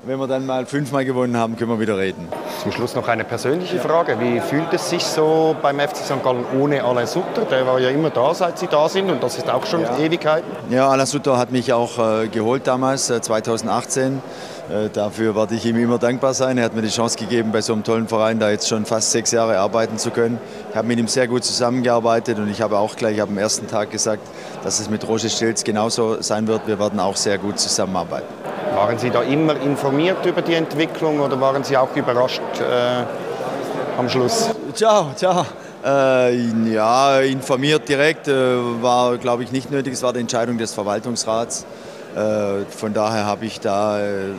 [0.07, 2.27] wenn wir dann mal fünfmal gewonnen haben, können wir wieder reden.
[2.63, 4.19] Zum Schluss noch eine persönliche Frage.
[4.19, 6.23] Wie fühlt es sich so beim FC St.
[6.25, 7.43] Gallen ohne Alain Sutter?
[7.51, 9.99] Der war ja immer da, seit Sie da sind und das ist auch schon ja.
[9.99, 10.51] Ewigkeiten.
[10.71, 14.23] Ja, Alain Sutter hat mich auch äh, geholt damals, äh, 2018.
[14.71, 16.57] Äh, dafür werde ich ihm immer dankbar sein.
[16.57, 19.11] Er hat mir die Chance gegeben, bei so einem tollen Verein da jetzt schon fast
[19.11, 20.39] sechs Jahre arbeiten zu können.
[20.71, 23.91] Ich habe mit ihm sehr gut zusammengearbeitet und ich habe auch gleich am ersten Tag
[23.91, 24.23] gesagt,
[24.63, 26.67] dass es mit Roger Stilz genauso sein wird.
[26.67, 28.27] Wir werden auch sehr gut zusammenarbeiten.
[28.75, 34.09] Waren Sie da immer informiert über die Entwicklung oder waren Sie auch überrascht äh, am
[34.09, 34.49] Schluss?
[34.73, 35.45] Ciao, ciao.
[35.85, 36.35] Äh,
[36.73, 38.33] ja, informiert direkt äh,
[38.81, 39.93] war, glaube ich, nicht nötig.
[39.93, 41.67] Es war die Entscheidung des Verwaltungsrats.
[42.15, 44.33] Äh, von daher habe ich da äh,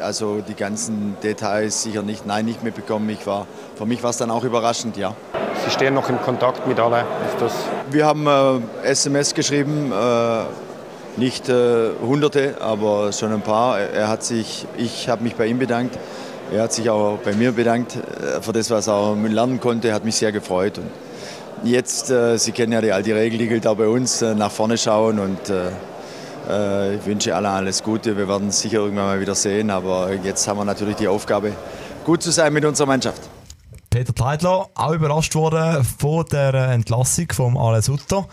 [0.00, 3.08] also die ganzen Details sicher nicht, nein, nicht mitbekommen.
[3.10, 5.14] Ich war, für mich war es dann auch überraschend, ja.
[5.64, 7.04] Sie stehen noch im Kontakt mit allen?
[7.90, 13.78] Wir haben äh, SMS geschrieben, äh, nicht äh, Hunderte, aber schon ein paar.
[13.78, 15.98] Er hat sich, ich habe mich bei ihm bedankt.
[16.52, 19.92] Er hat sich auch bei mir bedankt äh, für das, was er lernen konnte.
[19.92, 20.78] Hat mich sehr gefreut.
[20.78, 20.88] Und
[21.62, 22.06] jetzt,
[22.36, 25.52] Sie kennen ja die alte Regel, die gilt auch bei uns, nach vorne schauen und
[26.94, 28.16] ich wünsche allen alles Gute.
[28.16, 29.70] Wir werden es sicher irgendwann mal wieder sehen.
[29.70, 31.52] Aber jetzt haben wir natürlich die Aufgabe,
[32.04, 33.28] gut zu sein mit unserer Mannschaft.
[33.90, 38.28] Peter Teidler, auch überrascht worden von der Entlassung von Alain Sutter.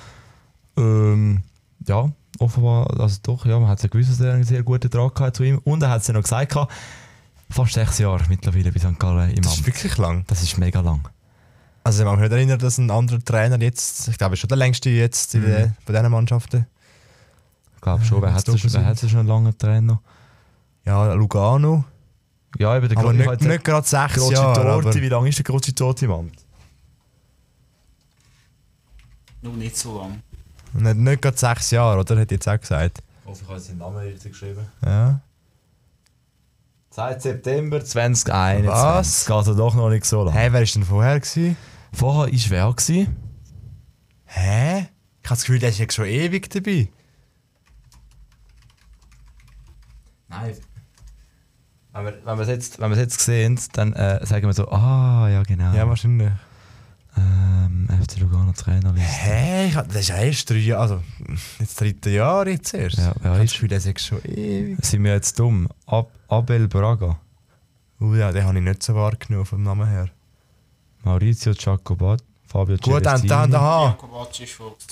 [0.78, 1.42] Ähm,
[1.88, 2.10] ja,
[2.40, 5.44] offenbar, also doch, ja, man hat ja gewusst, dass er einen sehr guten Draht zu
[5.44, 6.56] ihm Und er hat es ja noch gesagt,
[7.50, 9.00] fast sechs Jahre mittlerweile bei St.
[9.00, 10.26] Gallen im Das ist wirklich lang.
[10.28, 11.08] Das ist mega lang.
[11.84, 14.58] Also ich kann mich nicht erinnern, dass ein anderer Trainer jetzt, ich glaube, schon der
[14.58, 15.46] längste jetzt mhm.
[15.46, 16.68] in bei diesen Mannschaften.
[17.78, 18.22] Ich glaube schon.
[18.22, 20.02] Wer hat, wer hat schon einen langen Trainer?
[20.84, 21.86] Ja, Lugano.
[22.58, 24.94] Ja, eben der aber nicht, halt nicht gerade sechs Jahre.
[24.94, 26.46] Wie lange ist der Grossi Totti im Amt?
[29.42, 30.24] Noch nicht so lang.
[30.74, 32.20] Nicht, nicht gerade sechs Jahre, oder?
[32.20, 33.04] Hat jetzt auch gesagt.
[33.22, 34.66] Ich hoffe, ich habe seinen Namen richtig geschrieben.
[34.84, 35.22] Ja.
[36.90, 38.68] Seit September 2021.
[38.72, 39.26] Was?
[39.26, 40.36] Geht also doch noch nicht so lange.
[40.36, 41.20] Hä, hey, wer war denn vorher?
[41.20, 41.58] Gewesen?
[41.94, 42.74] Vorher war wer?
[42.74, 43.16] Gewesen?
[44.26, 44.80] Hä?
[44.80, 46.90] Ich habe das Gefühl, der ist ja schon ewig dabei.
[50.30, 50.54] Nein.
[51.94, 55.28] Wenn wir, wenn wir es jetzt, wenn jetzt sehen, dann äh, sagen wir so, ah,
[55.30, 55.74] ja genau.
[55.74, 56.32] Ja, wahrscheinlich.
[57.18, 59.10] Ähm, FC Lugano Trainerliste.
[59.10, 59.70] Hä?
[59.70, 63.00] Hey, das ist erst drei Jahre, also jetzt das dritte Jahr jetzt erst.
[63.00, 63.60] Ja, wer ist?
[63.70, 64.78] Das ist schon ewig.
[64.86, 65.68] Sind wir jetzt dumm?
[65.88, 67.20] Ab Abel Braga.
[68.00, 70.10] Oh ja, den habe ich nicht so wahrgenommen vom Namen her.
[71.04, 72.22] Maurizio Giacobat.
[72.48, 73.98] Fabio Gut, dann da, da.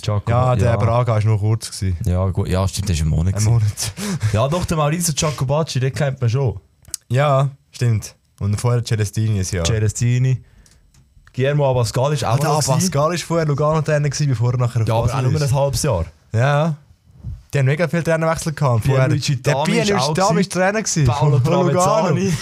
[0.04, 0.78] Jacob, ja, der ja.
[0.78, 1.72] Braga war nur kurz.
[1.72, 1.98] Gewesen.
[2.06, 3.36] Ja, gut, ja, stimmt, das ist ein Monat.
[3.36, 3.94] Ein Monat.
[4.34, 6.60] ja, doch, der Maurizio Giacobacci, den kennt man schon.
[7.08, 8.16] Ja, stimmt.
[8.40, 9.64] Und vorher Celestini ist ja.
[9.64, 10.44] Celestini.
[11.34, 14.86] Guillermo Abascal ist auch ah, noch Abascal ist vorher Lugano Trainer gewesen, bevor er nachher
[14.86, 16.06] Ja, aber auch nur ein halbes Jahr.
[16.34, 16.76] Ja.
[17.54, 18.86] Die haben mega viele Trainerwechsel gehabt.
[18.86, 21.06] Vorher, der Pierluigi Dami war Trainer gewesen.
[21.06, 22.34] Paolo Travezzani.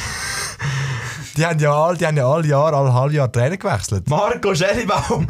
[1.36, 4.08] Die haben ja alle, die haben ja alle Jahre, alle halbe Jahr Trainer gewechselt.
[4.08, 5.28] Marco Schellibaum!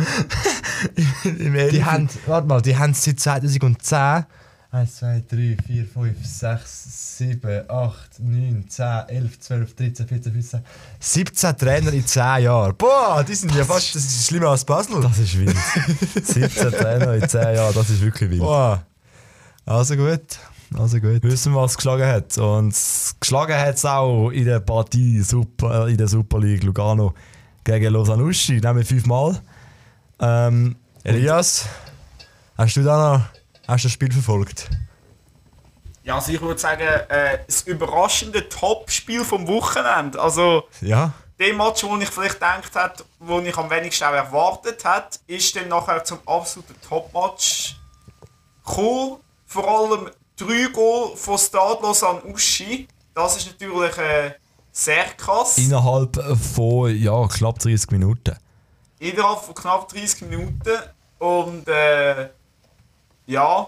[1.24, 4.26] die haben, warte mal, die haben seit 2010
[4.74, 10.62] 1, 2, 3, 4, 5, 6, 7, 8, 9, 10, 11, 12, 13, 14, 15,
[11.00, 12.76] 17 Trainer in 10 Jahren.
[12.76, 15.00] Boah, die sind ja fast das ist schlimmer als Basel.
[15.00, 15.56] Das ist wild.
[16.24, 18.42] 17 Trainer in 10 Jahren, das ist wirklich wild.
[18.42, 18.84] Boah.
[19.64, 20.40] Also gut.
[20.78, 21.22] Also gut.
[21.24, 22.38] Wissen wir, was geschlagen hat.
[22.38, 22.76] Und
[23.20, 27.14] geschlagen hat es auch in der Partie Super, äh, in der Super League Lugano
[27.64, 29.40] gegen Lausanne-Uschi, nämlich fünfmal.
[30.20, 31.66] Ähm, Elias,
[32.58, 33.24] hast du da noch
[33.68, 34.70] hast du das Spiel verfolgt?
[36.04, 40.20] Ja, also ich würde sagen, äh, das überraschende Top-Spiel vom Wochenende.
[40.20, 41.14] Also, Ja.
[41.40, 45.56] dem Match, wo ich vielleicht gedacht hat, wo ich am wenigsten auch erwartet hat, ist
[45.56, 47.78] dann nachher zum absoluten Top-Match
[48.66, 49.18] gekommen.
[49.46, 52.88] Vor allem drei Goal von Stadlos an Uschi.
[53.14, 54.32] Das ist natürlich äh,
[54.72, 55.58] sehr krass.
[55.58, 56.18] innerhalb
[56.56, 58.36] von ja, knapp 30 Minuten.
[59.00, 60.80] Innerhalb von knapp 30 Minuten.
[61.20, 62.30] Und äh,
[63.28, 63.68] ja,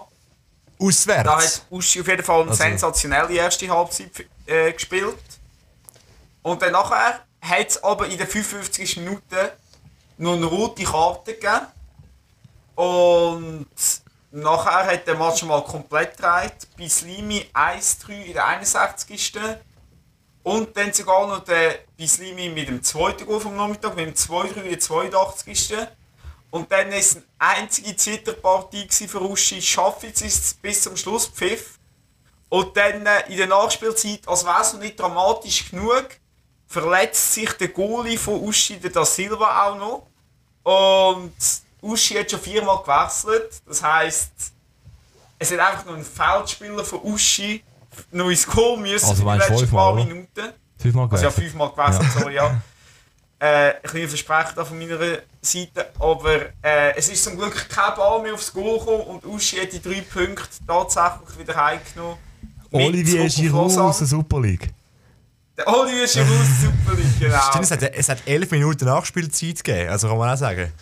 [0.78, 1.24] Auswärts.
[1.24, 5.16] da hat Uschi auf jeden Fall eine Also- sensationelle erste Halbzeit äh, gespielt.
[6.42, 9.22] Und dann nachher hat es aber in den 55 Minuten
[10.18, 11.66] noch eine rote Karte gegeben.
[12.74, 13.66] Und
[14.30, 16.68] nachher hat der Match mal komplett gedreht.
[16.76, 19.32] Bislimi 1-3 in der 61.
[20.42, 24.62] Und dann sogar noch der Bislimi mit dem zweiten Goal vom Nachmittag, mit dem 2-3
[24.62, 25.76] in der 82.
[26.50, 29.60] Und dann war es eine einzige Zitterpartie für Uschi.
[29.60, 31.78] Schafft es bis zum Schluss Pfiff.
[32.48, 36.06] Und dann äh, in der Nachspielzeit, als wäre es noch nicht dramatisch genug,
[36.68, 40.06] verletzt sich der Goalie von Uschi, der Da Silva auch noch.
[40.62, 41.34] Und
[41.86, 43.62] Uschi hat schon viermal gewechselt.
[43.66, 44.32] Das heisst,
[45.38, 47.62] es hat einfach noch ein Feldspieler von Uschi
[48.10, 50.04] noch ins Goal müssen Also meinst du letzten fünfmal, paar oder?
[50.04, 50.52] Minuten.
[50.78, 51.44] Fünfmal Also ja, gewechselt.
[51.44, 52.60] fünfmal gewechselt, sorry, ja.
[53.38, 54.98] Äh, ein kleiner Versprechen da von meiner
[55.42, 59.58] Seite, aber äh, es ist zum Glück kein Ball mehr aufs Goal gekommen und Uschi
[59.58, 62.16] hat die drei Punkte tatsächlich wieder heimgenommen.
[62.72, 64.72] Olivier Giroud aus der Super League.
[65.54, 67.40] Der Olivier Giroud aus der Super League, genau.
[67.50, 70.72] Stimmt, es hat, es hat elf Minuten Nachspielzeit gegeben, also kann man auch sagen.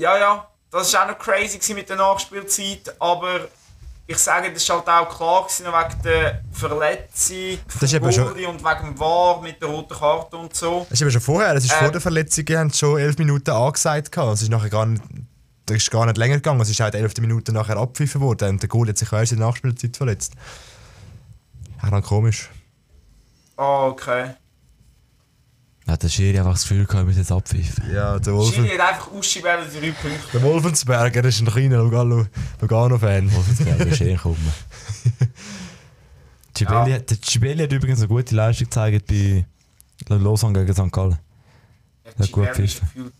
[0.00, 3.48] Ja, ja, das war auch noch crazy mit der Nachspielzeit, aber
[4.06, 8.28] ich sage, das war halt auch klar gewesen, wegen der Verletzung Das ist eben schon-
[8.32, 10.86] und wegen dem VAR mit der roten Karte und so.
[10.88, 11.76] Das ist aber schon vorher, das ist Äh.
[11.76, 14.16] vor der Verletzung, haben sie schon elf Minuten angesagt.
[14.16, 15.02] Es ist nachher gar nicht,
[15.66, 18.48] das ist gar nicht länger gegangen, es ist auch die elfte Minute nachher abgepfiffen worden
[18.48, 20.32] und der Goal hat sich erst in der Nachspielzeit verletzt.
[21.82, 22.48] Auch dann komisch.
[23.58, 24.30] Ah, okay.
[25.90, 27.92] Hat der Schiri einfach das Gefühl gehabt, wir müssen jetzt abpfiffen.
[27.92, 28.54] Ja, der Wolf.
[28.54, 30.20] Schiri hat einfach wählen, die drei Punkte.
[30.32, 32.26] Der Wolfensberger ist ein kleiner Lugano-
[32.60, 33.32] Lugano-Fan.
[33.32, 34.52] Wolfensberger ist eh gekommen.
[36.54, 39.44] Gibelli, Der Gibelli hat übrigens eine gute Leistung gezeigt bei
[40.08, 40.92] Lausanne gegen St.
[40.92, 41.18] Gallen.
[42.04, 43.12] Er hat gut gepfiffen.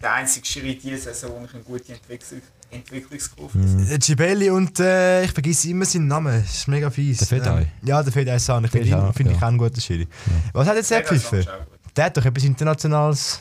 [0.00, 2.40] der einzige Schiri diese Saison, wo ich eine gute Entwicklung,
[2.70, 3.88] Entwicklungskurve Mhm.
[3.88, 6.42] Der Gibelli und äh, ich vergesse immer seinen Namen.
[6.42, 7.18] Das ist mega fies.
[7.18, 7.60] Der Fedai.
[7.62, 8.64] Ähm, ja, der Fedai San.
[8.64, 9.42] Ich Finde finde ich auch, finde ich ja.
[9.44, 10.06] auch einen guten Schiri.
[10.52, 11.48] Was hat jetzt der gut.
[11.96, 13.40] Der hat doch etwas Internationales.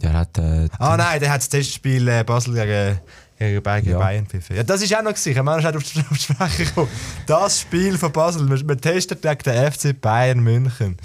[0.00, 0.38] Ja, er hat.
[0.38, 3.00] Äh, Ah nein, der hat das Testspiel äh, Basel gegen,
[3.38, 3.98] gegen Bayern, Ja.
[3.98, 4.56] Bayern gepfiffen.
[4.56, 5.44] Ja, das ist auch noch gewesen.
[5.44, 6.88] Man ist auf die auf die Sprache gekommen.
[7.26, 10.96] Das Spiel von Basel, man testet gegen den FC Bayern München.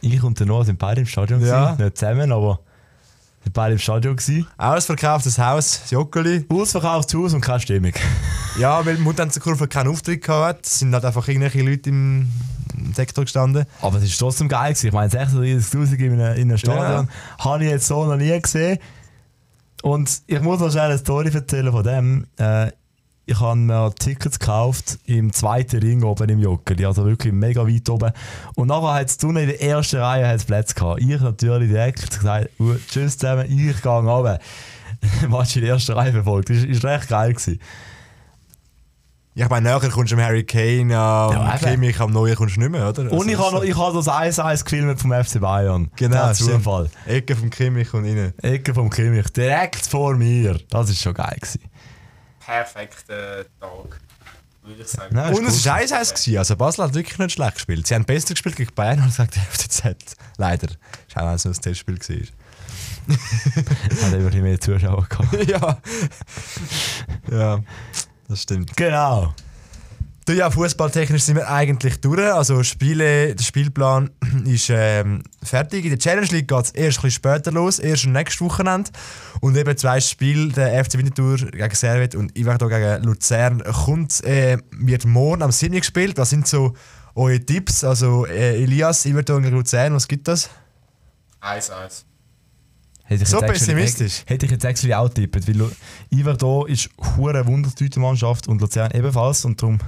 [0.00, 1.40] ich und der Noah sind beide im Stadion.
[1.44, 1.72] Ja.
[1.72, 1.84] Gewesen.
[1.84, 2.60] Nicht zusammen, aber
[3.52, 4.16] beide im Stadion.
[4.16, 4.46] Gewesen.
[4.56, 6.46] Ausverkauftes Haus, das Joggeli.
[6.48, 7.92] Ausverkauftes Haus und keine Stimmung.
[8.56, 10.64] Ja, weil Mut zur Kurve keinen Auftritt gehabt.
[10.64, 12.30] Es sind halt einfach irgendwelche Leute im
[12.94, 13.66] Sektor gestanden.
[13.82, 14.74] Aber es ist trotzdem geil.
[14.74, 14.86] Gewesen.
[14.86, 17.08] Ich meine, 36.000 in einem, in einem Stadion
[17.40, 18.78] habe ich jetzt so noch nie gesehen.
[19.82, 22.26] Und ich muss noch schnell eine Story erzählen von dem.
[22.36, 22.70] Äh,
[23.26, 27.88] ich habe mir Tickets gekauft im zweiten Ring oben im Joggeli, also wirklich mega weit
[27.88, 28.12] oben.
[28.54, 31.00] Und nachher hat es in der ersten Reihe hat's Plätze gehabt.
[31.00, 34.38] Ich natürlich direkt gesagt, «Uh, tschüss zusammen, ich gehe runter.
[35.28, 36.50] Match in der ersten Reihe verfolgt.
[36.50, 37.32] Das war recht geil.
[37.32, 37.60] Gewesen.
[39.36, 41.58] Ja, ich meine, nachher kommst du am Harry Kane an, Ja.
[41.58, 43.10] Kimmich am Neuen kommst du nicht mehr, oder?
[43.10, 45.90] Und ich habe, noch, ich habe das 1-1 gefilmt vom FC Bayern.
[45.96, 46.50] Genau, Der stimmt.
[46.50, 46.88] Zufall.
[47.04, 48.32] Ecke vom Kimmich und rein.
[48.40, 50.60] Ecke vom Kimmich, direkt vor mir.
[50.70, 51.36] Das war schon geil.
[51.40, 51.60] Gewesen.
[52.44, 54.00] Perfekter Tag,
[54.62, 55.14] würde ich sagen.
[55.14, 56.38] Nein, Und es war 1 1 gewesen.
[56.38, 57.86] Also Basel hat wirklich nicht schlecht gespielt.
[57.86, 60.16] Sie haben besser gespielt gegen Bayern als gegen die FCZ.
[60.36, 60.66] Leider.
[60.66, 61.98] Das war auch so ein Testspiel.
[61.98, 62.28] Gewesen.
[64.02, 65.48] Hat immer mehr Zuschauer gehabt.
[65.48, 65.78] ja.
[67.30, 67.60] ja,
[68.28, 68.76] das stimmt.
[68.76, 69.34] Genau.
[70.26, 72.18] Du, ja, fußballtechnisch sind wir eigentlich durch.
[72.32, 74.08] Also Spiele, der Spielplan
[74.46, 75.84] ist ähm, fertig.
[75.84, 78.90] In der Challenge League geht es erst ein bisschen später los, erst am nächsten Wochenende.
[79.42, 84.56] Und eben zwei Spiele, der FC Winterthur gegen Servet und Iverdo gegen Luzern, kommt, äh,
[84.70, 85.74] wird morgen am 7.
[85.76, 86.16] gespielt.
[86.16, 86.72] Was sind so
[87.14, 87.84] eure Tipps?
[87.84, 90.48] Also äh, Elias, Iverdo gegen Luzern, was gibt das?
[91.42, 92.04] 1-1.
[93.06, 94.22] Hätte ich So jetzt actually- pessimistisch?
[94.24, 95.70] Hätte ich jetzt actually auch getippt, weil Lu-
[96.10, 99.78] Iver da ist hure Wundertüte-Mannschaft und Luzern ebenfalls und darum...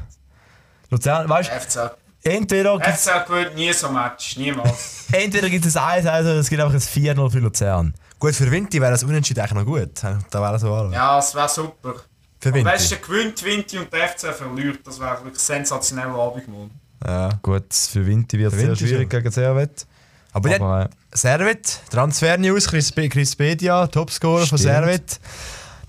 [0.91, 1.91] Luzern, weißt du, FC,
[2.23, 5.07] entweder gibt FC gewinnt nie so ein Match, niemals.
[5.13, 7.95] entweder gibt es ein 1 also es gibt einfach ein 4-0 für Luzern.
[8.19, 9.91] Gut, für Winti wäre das Unentschieden eigentlich noch gut.
[10.31, 10.95] Da wäre so alles.
[10.95, 11.95] ja, es wäre super.
[12.41, 12.71] Für Am Winter.
[12.71, 14.87] besten gewinnt Winti und der FC verliert.
[14.87, 16.71] Das wäre wirklich ein sensationeller Abend morgen.
[17.05, 17.31] Ja.
[17.43, 19.87] Gut, für Winter wird es sehr schwierig gegen Servet.
[20.33, 24.59] Aber, Aber, äh, Servet, Transfer-News, Chris, Chris Bedia, Topscorer von.
[24.59, 25.19] Servet.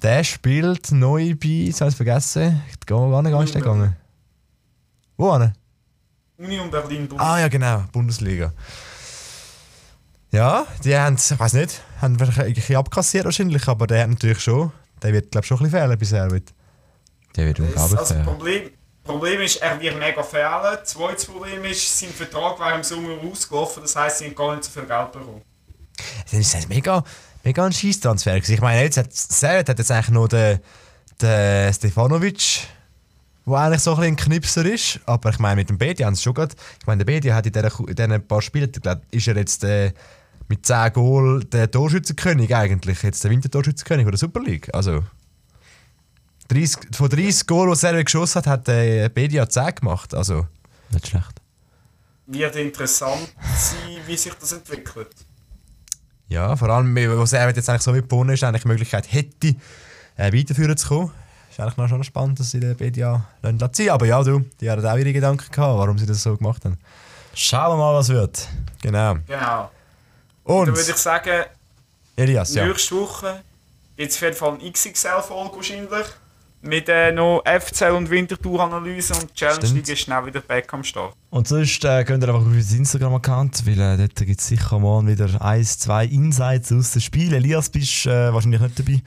[0.02, 3.95] Der spielt neu bei, jetzt habe ich es vergessen, wann ist der gegangen?
[5.18, 5.53] Wo an?
[6.38, 7.20] Union Berlin Bund.
[7.20, 8.53] Ah ja, genau, Bundesliga.
[10.32, 14.72] Ja, die haben, ich weiß nicht, haben bisschen abkassiert wahrscheinlich, aber der hat natürlich schon,
[15.01, 16.53] der wird glaube ich schon ein bisschen fehlen bei Servet.
[17.36, 18.24] der wird Das, unglaublich also fair.
[18.24, 18.70] Problem,
[19.03, 20.78] Problem ist, er wird mega fehlen.
[20.84, 24.65] Zweites Problem ist, sein Vertrag wäre im Sommer ausgelaufen, das heisst, sie haben gar nicht
[24.65, 25.41] so viel Geld bekommen.
[26.26, 27.03] Das ist ein mega,
[27.43, 28.36] mega ein Scheiß-Transfer.
[28.36, 28.53] gewesen.
[28.53, 30.59] Ich meine, jetzt hat Servet hat jetzt eigentlich noch den,
[31.22, 32.68] den Stefanovic,
[33.48, 35.00] der eigentlich so ein bisschen ein Knipser ist.
[35.06, 36.56] Aber ich meine, mit dem Bedia haben sie schon gerade.
[36.80, 39.38] Ich meine, der Bedia hat in diesen, in diesen paar Spielen, ich glaub, ist er
[39.38, 39.93] jetzt äh,
[40.48, 43.04] mit 10 Goal der Torschützenkönig eigentlich.
[43.04, 44.74] Jetzt der Wintertorschützenkönig der Super League.
[44.74, 45.04] Also.
[46.50, 50.14] 30, von 30 Goal, die Servet geschossen hat, hat der Bedia 10 gemacht.
[50.14, 50.48] Also.
[50.91, 51.41] Nicht schlecht.
[52.26, 55.10] Wird interessant sein, wie sich das entwickelt.
[56.30, 59.56] Ja, vor allem, wo Servet jetzt eigentlich so mitgebunden ist, eigentlich die Möglichkeit hätte,
[60.18, 61.12] äh, weiterführen zu kommen.
[61.58, 63.89] Ist eigentlich noch schon spannend, dass sie den BDA lassen ziehen.
[63.89, 66.78] Aber ja, du, die haben auch ihre Gedanken gehabt, warum sie das so gemacht haben.
[67.34, 68.47] Schauen wir mal, was wird.
[68.84, 69.16] Genau.
[69.26, 69.72] Genau.
[70.43, 71.45] Und, Dann würde ich sagen,
[72.16, 72.64] Elias, ja.
[72.64, 73.41] nächste Woche
[73.95, 76.05] es auf jeden Fall eine XXL-Folge wahrscheinlich.
[76.62, 79.68] Mit äh, noch FCL und Wintertour-Analyse und Challenge.
[79.74, 81.16] League ist schnell wieder back am Start.
[81.32, 84.78] Und sonst äh, geht ihr einfach auf unser Instagram-Account, weil äh, dort gibt es sicher
[84.78, 87.34] morgen wieder eins, zwei Insights aus dem Spiel.
[87.34, 89.01] Elias, bist äh, wahrscheinlich nicht dabei.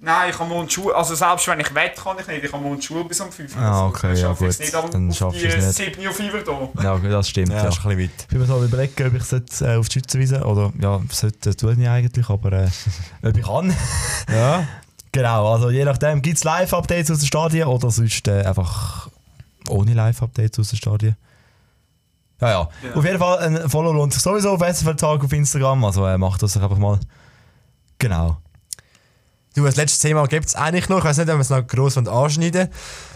[0.00, 2.44] Nein, ich habe morgen Schule, also selbst wenn ich wette, kann ich nicht.
[2.44, 3.62] Ich habe morgen Schule bis um 5 Uhr.
[3.62, 4.82] Ah, okay, dann ja, schaffe ich es gut.
[4.84, 5.94] nicht Dann schaffst die du es nicht.
[5.96, 6.82] 7 Uhr 5 Uhr da.
[6.82, 7.48] Ja, okay, das stimmt.
[7.48, 8.10] Ja, Ja, ist ein bisschen weit.
[8.20, 11.56] Ich bin mir so überlegen, ob ich sollte, äh, auf die Schützenwiese oder ja, sollte
[11.56, 12.68] tue ich eigentlich, aber äh,
[13.22, 13.74] ob ich kann.
[14.32, 14.64] Ja.
[15.10, 19.08] Genau, also je nachdem gibt es Live-Updates aus den Stadien oder sonst äh, einfach
[19.70, 21.16] ohne Live-Updates aus den Stadien.
[22.42, 22.68] Ja, ja.
[22.82, 22.98] Genau.
[22.98, 26.18] Auf jeden Fall ein Follow lohnt sich sowieso auf SFL Tag auf Instagram, also äh,
[26.18, 27.00] macht das einfach mal.
[27.98, 28.36] Genau.
[29.58, 30.98] Du, das letzte Thema gibt es eigentlich noch.
[30.98, 32.68] Ich weiß nicht, ob wir es noch gross anschneiden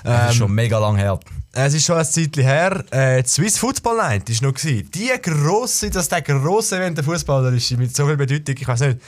[0.02, 1.20] Das ist ähm, schon mega lang her.
[1.52, 2.84] Es ist schon ein Zeitchen her.
[2.90, 4.54] Äh, die Swiss Football Night war noch.
[4.54, 4.90] Gewesen.
[4.92, 8.56] Die grosse, das ist der grosse Event der Fußballer ist mit so viel Bedeutung.
[8.58, 9.00] Ich weiß nicht.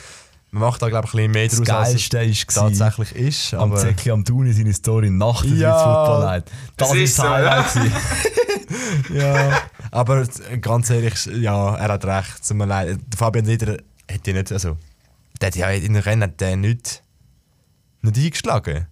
[0.51, 3.53] Man macht da, glaube ich, ein bisschen mehr Das draus, als es war tatsächlich ist.
[3.55, 5.73] am Zecki am Tuni seine Story nach der Ja.
[5.73, 6.51] Swiss Football Night.
[6.77, 7.73] Das, Das ist ist das so, Highlight.
[7.73, 7.93] gewesen.
[9.13, 9.61] ja.
[9.91, 10.23] Aber
[10.61, 12.47] ganz ehrlich, ja, er hat recht.
[12.47, 12.97] Tut mir leid.
[13.07, 13.77] Der Fabian Lieder
[14.07, 14.51] hätte nicht.
[14.53, 14.77] Also,
[15.41, 16.55] der hat ja in den Rennen hat der
[18.05, 18.87] nicht eingeschlagen.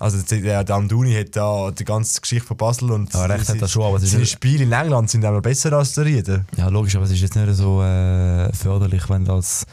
[0.00, 3.46] Also der, der Amduni hat da die ganze Geschichte von Basel und Ja, recht hat
[3.48, 6.04] seine- er schon, aber es ist seine Spiele in England sind einmal besser als der
[6.04, 6.44] Rieder.
[6.56, 9.66] Ja, logisch, aber es ist jetzt nicht so äh, förderlich, wenn du als.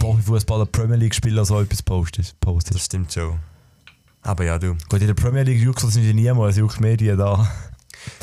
[0.00, 2.38] Profifußballer Premier League-Spieler so etwas postest.
[2.40, 2.74] postest.
[2.74, 3.38] Das stimmt schon.
[4.22, 4.74] Aber ja, du.
[4.90, 7.50] Gut, in der Premier League juckt es nicht niemand, es juckt die Medien da.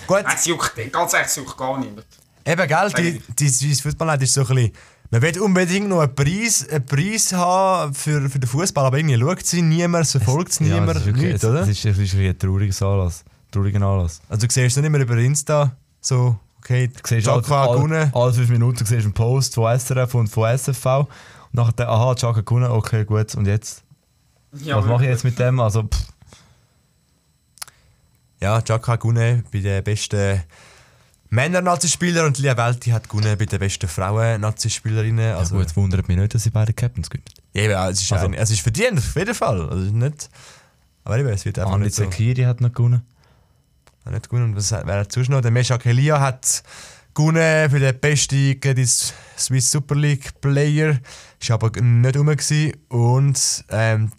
[0.05, 2.05] Gut, es juckt, ganz ehrlich, es juckt gar niemand.
[2.45, 4.71] eben, gell, die, die Swiss Football Night ist so ein bisschen.
[5.09, 9.17] Man will unbedingt noch einen Preis, einen Preis haben für, für den Fußball, aber irgendwie
[9.17, 11.61] schaut sie niemand, es verfolgt es Ja, niemand, es ist wirklich- nicht, es, oder?
[11.61, 13.23] Es ist, es ist ein trauriger Anlass.
[13.51, 14.21] Trauriger Anlass.
[14.27, 17.75] Also du siehst es nicht mehr über Insta, so, okay, Du siehst alle, Chaka alle,
[17.77, 18.11] gewonnen.
[18.13, 20.85] alle fünf Minuten siehst du einen Post von SRF und von SFV.
[20.85, 21.07] Und
[21.53, 23.83] nachher, aha, Chaka gewonnen, okay, gut, und jetzt?
[24.61, 25.59] Ja, Was mache ich jetzt mit dem?
[25.61, 26.07] Also, pff,
[28.41, 30.43] Ja, Chaka gewonnen bei den besten
[31.29, 35.33] Männer-Nazispieler und Lia Welti hat gewonnen bei den besten Frauen-Nazispielerinnen.
[35.35, 37.25] also, Also, gut, wundert mich nicht, dass sie beide Captains gewinnen.
[37.53, 39.69] ja, eben, es, ist Also- ein, es ist verdient, auf jeden Fall.
[39.69, 40.29] Also nicht,
[41.03, 43.01] aber eben, es wird einfach Andi nicht so, Zekiri hat noch gewonnen.
[44.05, 44.51] hat nicht gewonnen.
[44.51, 45.41] Und was wer hat sonst noch?
[45.41, 46.63] Der Meshak Elia hat
[47.13, 48.59] gewonnen für den besten
[49.37, 50.99] Swiss Super League Player.
[51.41, 52.27] Ist aber nicht rum.
[52.27, 52.73] gewesen.
[52.89, 54.11] Und ähm,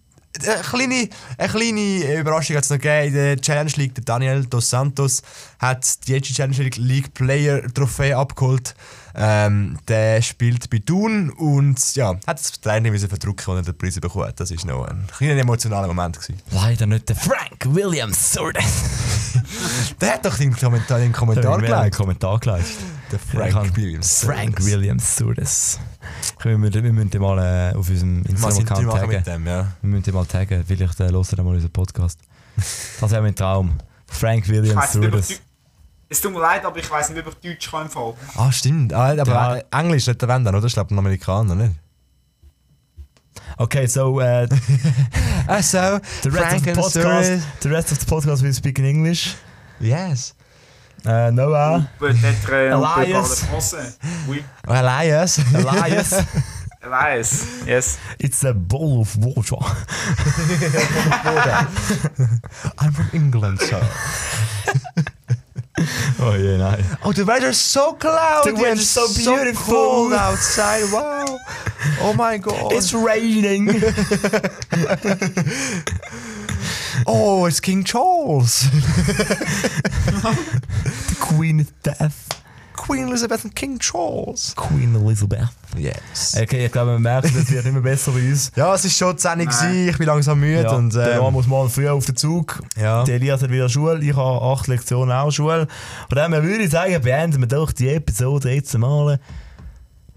[0.46, 3.94] eine kleine, eine kleine Überraschung hat es noch gegeben in der Challenge League.
[3.94, 5.22] Der Daniel Dos Santos
[5.58, 8.74] hat die EG Challenge League Player Trophäe abgeholt.
[9.14, 13.78] Ähm, der spielt bei Thun und ja, hat das Training müssen verdrücken, als er den
[13.78, 14.38] Preis bekommen hat.
[14.38, 16.20] Das war noch ein kleiner emotionaler Moment.
[16.20, 16.40] Gewesen.
[16.50, 18.64] Leider nicht der Frank Williams Sordes.
[20.00, 21.96] Der hat doch den Kommentar, den Kommentar hat mir einen gelegt.
[21.96, 22.76] Kommentar geleistet.
[23.12, 24.24] Der Frank Williams.
[24.24, 25.78] Frank Williams Sordes.
[26.42, 27.38] Wir müssen, wir müssen mal
[27.72, 29.08] äh, auf unserem Instagram-Account taggen.
[29.16, 29.72] mit dem, ja.
[29.82, 30.64] Wir müssen mal taggen.
[30.66, 32.18] Vielleicht äh, hört er mal unseren Podcast.
[33.00, 33.74] Das wäre mein Traum.
[34.06, 35.10] Frank Ich Williams du,
[36.10, 38.14] es tut mir leid, aber ich weiß nicht, ob ich Deutsch kann im Fall.
[38.34, 38.92] Ah, stimmt.
[38.94, 39.56] Ah, aber Ja.
[39.56, 40.66] äh, Englisch nicht der Wendern, oder?
[40.66, 41.74] Ich glaube, ein Amerikaner, nicht?
[43.58, 44.46] Okay, so uh,
[45.46, 49.36] Also, the rest of the podcast, the rest of the podcast will speak in English.
[49.80, 50.34] Yes.
[51.06, 53.20] Uh, Noah, Peut-être euh, on peut Elias.
[53.20, 53.92] parler français.
[54.28, 54.42] Oui.
[54.68, 55.38] Elias.
[55.54, 56.14] Elias,
[56.80, 57.44] Ich weiß.
[57.66, 57.98] Yes.
[58.20, 59.58] It's a bowl of water.
[62.78, 63.80] I'm from England, sir.
[66.20, 66.84] oh yeah, nein.
[67.04, 69.74] Oh, the weather's so cloudy The weather's and so so beautiful.
[69.74, 70.84] cold outside.
[70.92, 71.38] Wow.
[72.02, 72.72] Oh my god.
[72.72, 73.66] It's raining.
[77.06, 78.70] Oh, it's King Charles.
[80.06, 82.28] the Queen is death.
[82.78, 84.54] Queen Elizabeth and King Charles.
[84.56, 85.50] Queen Elizabeth.
[85.76, 86.36] Yes.
[86.40, 88.52] Okay, ich glaube, man merkt, es wird immer besser bei uns.
[88.56, 90.62] Ja, es ist schon 10 Uhr, ich bin langsam müde.
[90.62, 92.62] Ja, und, der ähm, Noah muss mal früh auf den Zug.
[92.80, 93.04] Ja.
[93.04, 94.02] Der Elias hat wieder Schule.
[94.02, 95.66] Ich habe acht Lektionen auch Schule.
[96.08, 99.18] Von dem würde ich sagen, beenden wir doch die Episode jetzt mal.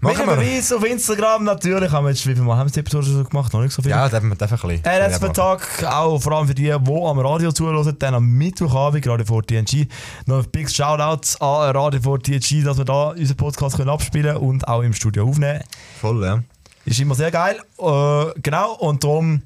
[0.02, 0.34] Machen wir.
[0.34, 1.88] Beweis auf Instagram natürlich.
[1.92, 3.52] Haben wir jetzt, wie viel Mal haben wir die Episode schon gemacht?
[3.52, 3.92] Noch nicht so viel.
[3.92, 4.84] ja, darf man darf ein bisschen.
[4.84, 9.06] Äh, letzten Tag auch vor allem für die, die am Radio zuhören, dann am Mittwochabend,
[9.06, 9.86] Radio 4 TNG.
[10.26, 14.38] Noch ein big Shoutout an Radio 4 TNG, dass wir da unseren Podcast können abspielen
[14.38, 15.62] und auch im Studio aufnehmen
[16.00, 16.42] Voll, ja.
[16.84, 17.60] Ist immer sehr geil.
[17.78, 19.42] Äh, genau, und darum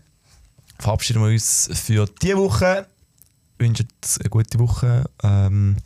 [0.79, 2.87] verabschieden wir uns für diese Woche.
[3.59, 3.89] Wünschen
[4.21, 5.05] eine gute Woche.
[5.23, 5.77] Ähm,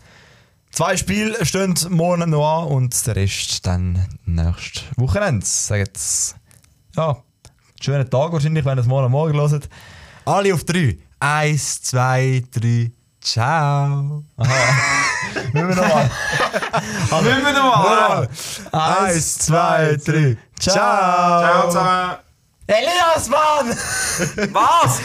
[0.71, 5.45] zwei Spiele stehen morgen noch an und der Rest dann nächstes Wochenende.
[5.45, 6.37] Sagen jetzt,
[6.97, 7.17] ja,
[7.81, 9.69] schönen Tag wahrscheinlich, wenn ihr es morgen Morgen hört.
[10.25, 10.99] Alle auf drei.
[11.19, 12.93] Eins, zwei, drei.
[13.21, 14.25] Ciao.
[15.53, 16.11] Müssen wir nochmal.
[17.23, 18.29] Müssen wir nochmal.
[18.73, 20.37] Eins, zwei, drei.
[20.59, 20.75] Ciao.
[20.75, 22.30] Ciao zusammen.
[22.71, 23.69] Elias, Mann!
[24.55, 25.01] Was?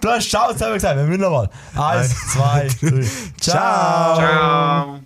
[0.00, 1.50] Du hast Ciao zusammen gesagt, wir müssen nochmal.
[1.76, 3.04] Eins, zwei, drei.
[3.40, 4.14] Ciao!
[4.16, 5.00] Ciao.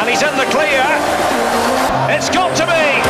[0.00, 0.82] And he's in the clear.
[2.08, 3.02] It's got to be.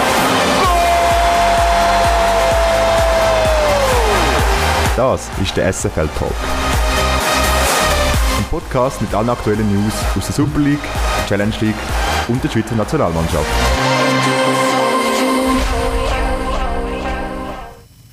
[4.97, 6.35] Das ist der SFL Talk.
[8.39, 10.79] Ein Podcast mit allen aktuellen News aus der Super League,
[11.27, 11.75] Challenge League
[12.29, 14.04] und der Schweizer Nationalmannschaft.